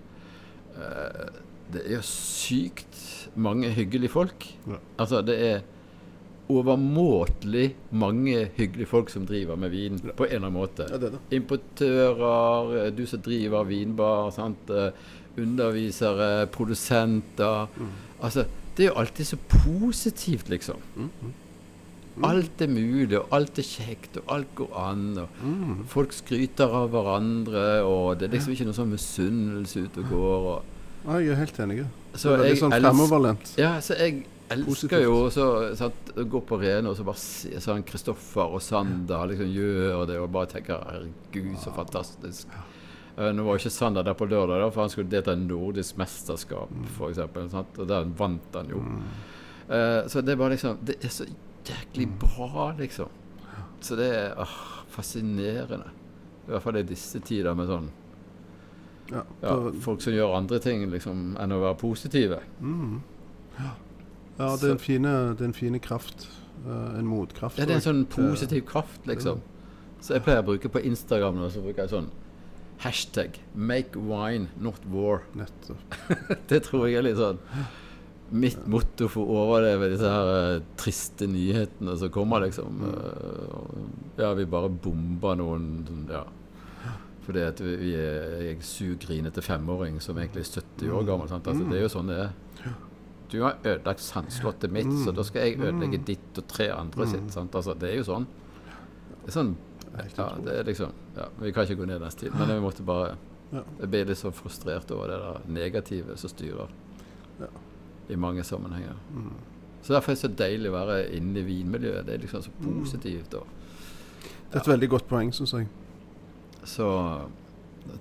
Eh, 0.79 1.41
det 1.75 1.83
er 1.83 1.97
jo 1.97 2.05
sykt 2.07 2.97
mange 3.35 3.69
hyggelige 3.75 4.13
folk. 4.13 4.47
Ja. 4.65 4.79
Altså 5.01 5.21
det 5.25 5.37
er 5.43 5.63
overmåtelig 6.49 7.75
mange 7.91 8.49
hyggelige 8.57 8.87
folk 8.87 9.09
som 9.09 9.25
driver 9.25 9.55
med 9.57 9.71
vin 9.71 9.99
Ja. 10.03 10.11
på 10.11 10.25
en 10.25 10.31
eller 10.35 10.47
annen 10.47 10.53
måte. 10.61 10.87
Ja, 10.89 10.97
det 10.97 11.11
det. 11.11 11.19
Importører, 11.41 12.85
eh, 12.85 12.91
du 12.91 13.05
som 13.05 13.19
driver 13.21 13.63
vinbar, 13.63 14.31
sant? 14.31 14.69
eh, 14.69 14.91
undervisere, 15.37 16.47
produsenter. 16.47 17.67
Mm. 17.77 17.89
Altså, 18.23 18.45
det 18.77 18.85
er 18.85 18.89
jo 18.93 18.99
alltid 18.99 19.25
så 19.25 19.37
positivt, 19.49 20.49
liksom. 20.49 20.75
Mm. 20.95 21.09
Alt 22.23 22.61
er 22.61 22.67
mulig, 22.71 23.17
og 23.19 23.27
alt 23.35 23.57
er 23.59 23.63
kjekt, 23.67 24.17
og 24.17 24.23
alt 24.37 24.55
går 24.55 24.69
an. 24.79 25.17
Og 25.17 25.27
Mm. 25.43 25.85
folk 25.87 26.13
skryter 26.13 26.69
av 26.71 26.89
hverandre, 26.89 27.83
og 27.83 28.19
det 28.19 28.29
er 28.29 28.37
liksom 28.37 28.53
ikke 28.53 28.65
noe 28.65 28.73
sånn 28.73 28.91
misunnelse 28.91 29.83
ute 29.83 29.97
og 29.99 30.09
går. 30.09 30.55
Og, 30.55 30.63
Ja, 31.07 31.17
jeg 31.19 31.29
er 31.29 31.35
helt 31.35 31.59
enig. 31.59 31.85
så 32.15 32.29
det 32.29 32.39
er 32.39 32.43
veldig 32.43 32.57
sånn 32.59 32.71
fremoverlent. 32.81 33.57
ja, 33.57 33.79
så 33.81 33.93
jeg 33.97 34.25
elsker 34.53 35.01
jo 35.03 35.15
også 35.25 35.45
å 35.85 36.25
gå 36.29 36.41
på 36.45 36.59
Rene 36.61 36.91
og 36.91 36.97
så 36.97 37.05
bare 37.07 37.21
se 37.21 37.59
sånn 37.63 37.85
Kristoffer 37.87 38.55
og 38.57 38.61
Sander 38.63 39.29
liksom 39.31 39.51
gjør 39.51 40.05
det, 40.09 40.19
og 40.21 40.31
bare 40.35 40.51
tenker 40.53 40.83
herregud, 40.85 41.55
så 41.61 41.73
fantastisk. 41.75 42.51
Eh, 43.15 43.31
nå 43.31 43.45
var 43.45 43.55
jo 43.55 43.63
ikke 43.63 43.73
Sander 43.73 44.05
der 44.05 44.17
på 44.17 44.27
lørdag, 44.27 44.61
da, 44.61 44.69
for 44.69 44.85
han 44.85 44.91
skulle 44.93 45.11
delta 45.11 45.33
i 45.33 45.41
nordisk 45.41 45.97
mesterskap, 46.01 46.71
for 46.97 47.13
eksempel, 47.13 47.49
sant? 47.51 47.77
og 47.79 47.89
der 47.89 48.07
vant 48.19 48.59
han 48.59 48.71
jo. 48.73 48.83
Uh, 49.65 50.05
så 50.11 50.21
det 50.21 50.35
er 50.35 50.37
bare 50.37 50.53
liksom 50.53 50.75
Det 50.85 50.99
er 51.01 51.09
så 51.09 51.25
jæklig 51.65 52.05
bra, 52.21 52.67
liksom. 52.77 53.09
Så 53.81 53.95
det 53.97 54.09
er 54.13 54.35
åh, 54.37 54.57
fascinerende. 54.93 55.89
I 56.45 56.51
hvert 56.51 56.61
fall 56.61 56.77
i 56.77 56.85
disse 56.85 57.19
tider 57.25 57.57
med 57.57 57.69
sånn 57.71 57.87
Ja, 59.09 59.23
ja, 59.41 59.55
folk 59.81 60.01
som 60.01 60.13
gjør 60.13 60.35
andre 60.37 60.59
ting 60.61 60.85
liksom 60.91 61.33
enn 61.41 61.53
å 61.53 61.61
være 61.63 61.77
positive. 61.81 62.39
Mm. 62.61 62.99
Ja, 63.57 63.73
det 64.37 64.69
er 64.69 64.71
en 64.75 64.79
fine, 64.83 65.11
det 65.35 65.41
er 65.41 65.49
en 65.51 65.53
fine 65.53 65.79
kraft. 65.79 66.27
eh, 66.65 66.99
en 66.99 67.07
motkraft. 67.07 67.57
Ja, 67.59 67.65
det 67.65 67.75
er 67.75 67.81
en 67.81 67.85
sånn 67.85 68.05
positiv 68.09 68.65
kraft, 68.65 69.01
liksom. 69.07 69.41
Så 70.01 70.15
jeg 70.15 70.23
pleier 70.25 70.41
å 70.43 70.45
bruke 70.47 70.69
på 70.69 70.81
Instagram 70.85 71.35
nå, 71.39 71.49
så 71.53 71.61
bruker 71.63 71.85
jeg 71.85 71.91
sånn 71.93 72.09
hashtag 72.83 73.39
'make 73.55 73.95
wine, 73.95 74.49
not 74.59 74.81
war'. 74.91 75.21
Nettopp. 75.35 75.95
Det 76.49 76.63
tror 76.63 76.87
jeg 76.87 76.97
er 76.99 77.05
litt 77.07 77.17
sånn 77.17 77.39
mitt 78.31 78.65
motto 78.67 79.07
for 79.07 79.21
å 79.29 79.35
overleve 79.45 79.91
disse 79.91 80.09
her 80.09 80.57
uh, 80.57 80.61
triste 80.75 81.27
nyhetene 81.29 81.93
som 81.97 82.09
kommer, 82.09 82.41
liksom. 82.41 82.81
Og, 82.81 83.75
ja, 84.17 84.33
vi 84.33 84.45
bare 84.49 84.69
bomber 84.69 85.35
noen 85.37 85.85
sånn, 85.87 86.07
Ja. 86.09 86.25
Fordi 87.25 87.41
at 87.41 87.59
vi, 87.61 87.75
vi 87.81 87.93
er 87.97 88.41
jeg 88.45 88.57
sugrinete 88.61 89.41
femåring 89.41 89.99
som 90.01 90.17
egentlig 90.17 90.43
er 90.43 90.61
70 90.61 90.91
år 90.93 91.05
gammel. 91.07 91.29
Sant? 91.29 91.47
Altså, 91.47 91.63
det 91.69 91.79
er 91.79 91.81
jo 91.87 91.89
sånn 91.89 92.11
det 92.11 92.19
er. 92.21 92.33
Du 93.31 93.41
har 93.41 93.57
ødelagt 93.63 93.99
sandslottet 94.01 94.71
mitt, 94.71 94.91
så 95.03 95.11
da 95.15 95.23
skal 95.23 95.41
jeg 95.47 95.59
ødelegge 95.59 95.97
ditt 96.05 96.37
og 96.37 96.47
tre 96.47 96.67
andre 96.71 97.07
sitt. 97.07 97.31
Sant? 97.33 97.55
Altså, 97.55 97.73
det 97.79 97.89
er 97.91 97.97
jo 97.97 98.03
sånn. 98.03 98.27
Det 99.25 99.27
er 99.27 99.31
sånn 99.31 99.55
ja, 100.17 100.25
det 100.43 100.53
er 100.59 100.63
liksom 100.67 100.91
ja, 101.15 101.25
Vi 101.39 101.51
kan 101.55 101.63
ikke 101.63 101.77
gå 101.79 101.85
ned 101.87 102.01
den 102.03 102.11
stilen, 102.11 102.37
men 102.37 102.49
vi 102.51 102.61
måtte 102.65 102.83
bare 102.85 103.15
Ja. 103.53 103.61
Jeg 103.79 103.89
ble 103.89 104.03
litt 104.09 104.17
så 104.17 104.31
frustrert 104.33 104.89
over 104.91 105.07
det 105.07 105.19
der 105.21 105.41
negative 105.53 106.17
som 106.17 106.29
styrer 106.29 106.67
Ja. 107.39 107.47
i 108.09 108.15
mange 108.15 108.43
sammenhenger. 108.43 108.95
Mm. 109.13 109.31
Så 109.83 109.93
Derfor 109.93 110.11
er 110.11 110.15
det 110.15 110.21
så 110.21 110.27
deilig 110.35 110.69
å 110.69 110.73
være 110.73 111.11
inne 111.15 111.39
i 111.39 111.43
vinmiljøet. 111.43 112.05
Det 112.05 112.13
er 112.15 112.17
liksom 112.17 112.41
så 112.41 112.49
Mm. 112.59 112.79
positivt. 112.81 113.33
Og, 113.35 113.45
Det 114.51 114.55
er 114.55 114.59
et 114.59 114.67
veldig 114.67 114.89
godt 114.89 115.07
poeng, 115.07 115.31
syns 115.33 115.51
jeg. 115.53 115.67
så 116.63 117.21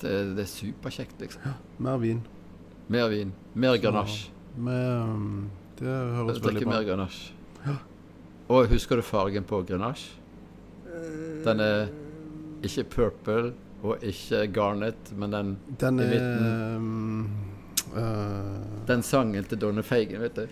det, 0.00 0.36
det 0.36 0.38
er 0.40 0.44
superkjekt, 0.46 1.18
liksom. 1.20 1.42
Mer 1.78 1.96
vin. 1.98 2.22
Mer 2.88 3.08
vin. 3.08 3.32
Mer 3.54 3.76
granasje. 3.78 4.30
Med, 4.56 5.00
um, 5.02 5.50
det 5.78 5.86
høres 5.88 6.38
veldig 6.38 6.62
Drikke 6.62 6.70
bra 6.70 6.80
mer 6.80 7.08
Ja. 7.66 7.76
Og 8.54 8.68
husker 8.70 8.96
du 9.00 9.02
fargen 9.02 9.44
på 9.48 9.62
granasje? 9.66 10.20
Den 11.44 11.60
er 11.60 11.88
ikke 12.64 12.84
purple 12.84 13.52
og 13.84 14.04
ikke 14.04 14.46
garnet, 14.52 15.10
men 15.16 15.32
den, 15.34 15.56
Den 15.80 15.98
er 16.00 16.78
uh, 17.92 18.86
den 18.86 19.02
sangen 19.02 19.44
til 19.44 19.60
Donny 19.60 19.82
Feigen, 19.84 20.22
vet 20.24 20.38
du. 20.38 20.46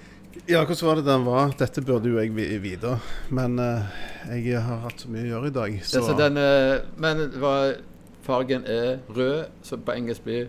Ja, 0.48 0.64
hvordan 0.64 0.88
var 0.88 0.96
det 0.96 1.06
den 1.06 1.24
var? 1.24 1.54
Dette 1.58 1.82
burde 1.84 2.08
jo 2.08 2.18
jeg 2.18 2.34
vi- 2.34 2.58
vite. 2.58 2.98
Men 3.30 3.58
uh, 3.58 3.88
jeg 4.28 4.60
har 4.60 4.84
hatt 4.84 5.00
så 5.00 5.08
mye 5.08 5.24
å 5.24 5.30
gjøre 5.30 5.46
i 5.52 5.56
dag, 5.56 5.80
så 5.84 6.02
så 6.04 6.16
den, 6.18 6.36
uh, 6.36 6.84
men 6.96 7.30
hva, 7.40 7.74
fargen 8.22 8.64
er 8.66 9.00
rød, 9.08 9.48
som 9.62 9.80
på 9.80 9.92
engelsk 9.96 10.24
blir 10.24 10.48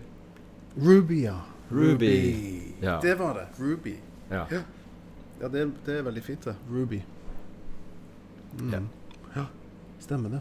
Ruby, 0.76 1.24
ja. 1.24 1.38
Ruby. 1.70 2.62
Ja. 2.80 3.00
Det 3.02 3.14
var 3.18 3.34
det. 3.34 3.46
Ruby. 3.64 3.96
ja. 4.30 4.46
Ja, 5.40 5.48
det, 5.48 5.70
det 5.86 5.98
er 5.98 6.02
veldig 6.06 6.22
fint, 6.22 6.44
det. 6.44 6.54
Ruby. 6.70 7.02
Mm. 8.60 8.70
Ja. 8.72 8.80
Ja, 9.34 9.44
stemmer 10.00 10.30
det. 10.30 10.40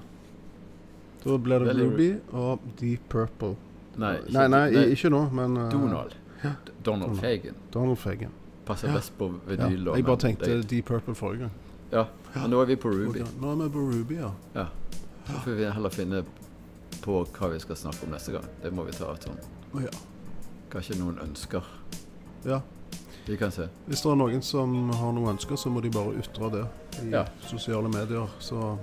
Da 1.23 1.37
blir 1.37 1.59
det 1.59 1.65
Veldig 1.65 1.85
Ruby 1.91 2.07
og 2.31 2.59
Deep 2.79 3.01
Purple. 3.09 3.55
Nei, 3.95 4.17
Nei, 4.29 4.47
nei, 4.47 4.69
nei. 4.71 4.83
ikke 4.93 5.09
nå, 5.09 5.23
men 5.33 5.57
uh, 5.57 5.71
Donald. 5.71 6.13
Ja. 6.43 6.51
Donald 6.85 7.17
Fagan. 7.19 7.55
Donald 7.73 7.97
Fagan. 7.97 8.31
Passer 8.65 8.87
Ja. 8.87 8.93
best 8.95 9.17
på 9.17 9.31
vinyl. 9.47 9.89
Jeg 9.95 10.05
bare 10.05 10.17
tenkte 10.17 10.45
det- 10.45 10.69
Deep 10.69 10.85
Purple 10.85 11.15
forrige 11.15 11.39
gang. 11.39 11.51
Ja, 11.91 12.05
men 12.35 12.49
nå 12.49 12.61
er 12.61 12.65
vi 12.65 12.75
på 12.75 12.89
Ruby. 12.89 13.19
Nå 13.41 13.51
er 13.51 13.55
vi 13.63 13.69
på 13.69 13.79
Ruby, 13.79 14.15
ja. 14.19 14.31
Ja. 14.55 14.65
Så 15.27 15.33
får 15.43 15.51
vi 15.57 15.65
heller 15.71 15.89
finne 15.89 16.23
på 17.03 17.23
hva 17.25 17.49
vi 17.53 17.59
skal 17.59 17.75
snakke 17.75 18.03
om 18.05 18.11
neste 18.11 18.31
gang. 18.31 18.45
Det 18.63 18.71
må 18.73 18.83
vi 18.83 18.91
ta 18.91 19.15
Tom 19.15 19.35
Åja 19.73 19.83
ja. 19.85 19.89
Kanskje 20.73 20.97
noen 20.99 21.19
ønsker. 21.23 21.63
ja. 22.45 22.61
Vi 23.25 23.37
kan 23.39 23.51
se. 23.55 23.69
Hvis 23.87 24.01
det 24.03 24.09
er 24.11 24.17
noen 24.19 24.41
som 24.43 24.89
har 24.99 25.13
noen 25.15 25.29
ønsker, 25.37 25.55
så 25.55 25.69
må 25.71 25.79
de 25.81 25.87
bare 25.93 26.11
ytre 26.19 26.49
det 26.51 26.63
i 27.05 27.11
Ja. 27.13 27.21
sosiale 27.47 27.87
medier. 27.87 28.27
Så, 28.43 28.77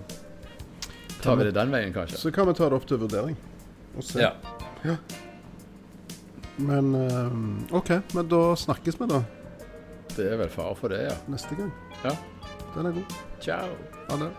Tar 1.21 1.37
vi 1.37 1.45
det 1.45 1.53
den 1.55 1.71
veien, 1.71 1.93
kanskje? 1.93 2.17
så 2.17 2.33
kan 2.33 2.47
vi 2.49 2.55
ta 2.55 2.69
det 2.71 2.73
opp 2.79 2.87
til 2.89 2.97
vurdering. 3.03 3.37
Og 3.99 4.03
se. 4.03 4.19
Ja. 4.21 4.97
Men 6.57 6.95
eh, 6.95 7.77
OK, 7.77 7.91
men 8.15 8.29
da 8.29 8.55
snakkes 8.57 8.97
vi 9.01 9.07
da 9.07 9.23
Det 10.17 10.33
er 10.33 10.37
vel 10.41 10.49
fare 10.49 10.75
for 10.75 10.89
det, 10.89 11.03
ja. 11.11 11.17
neste 11.29 11.55
gang. 11.57 11.71
Ja. 12.05 12.17
Den 12.75 12.87
er 12.87 12.93
god. 12.93 13.15
Ciao. 13.41 13.69
Ha 14.09 14.17
det. 14.17 14.31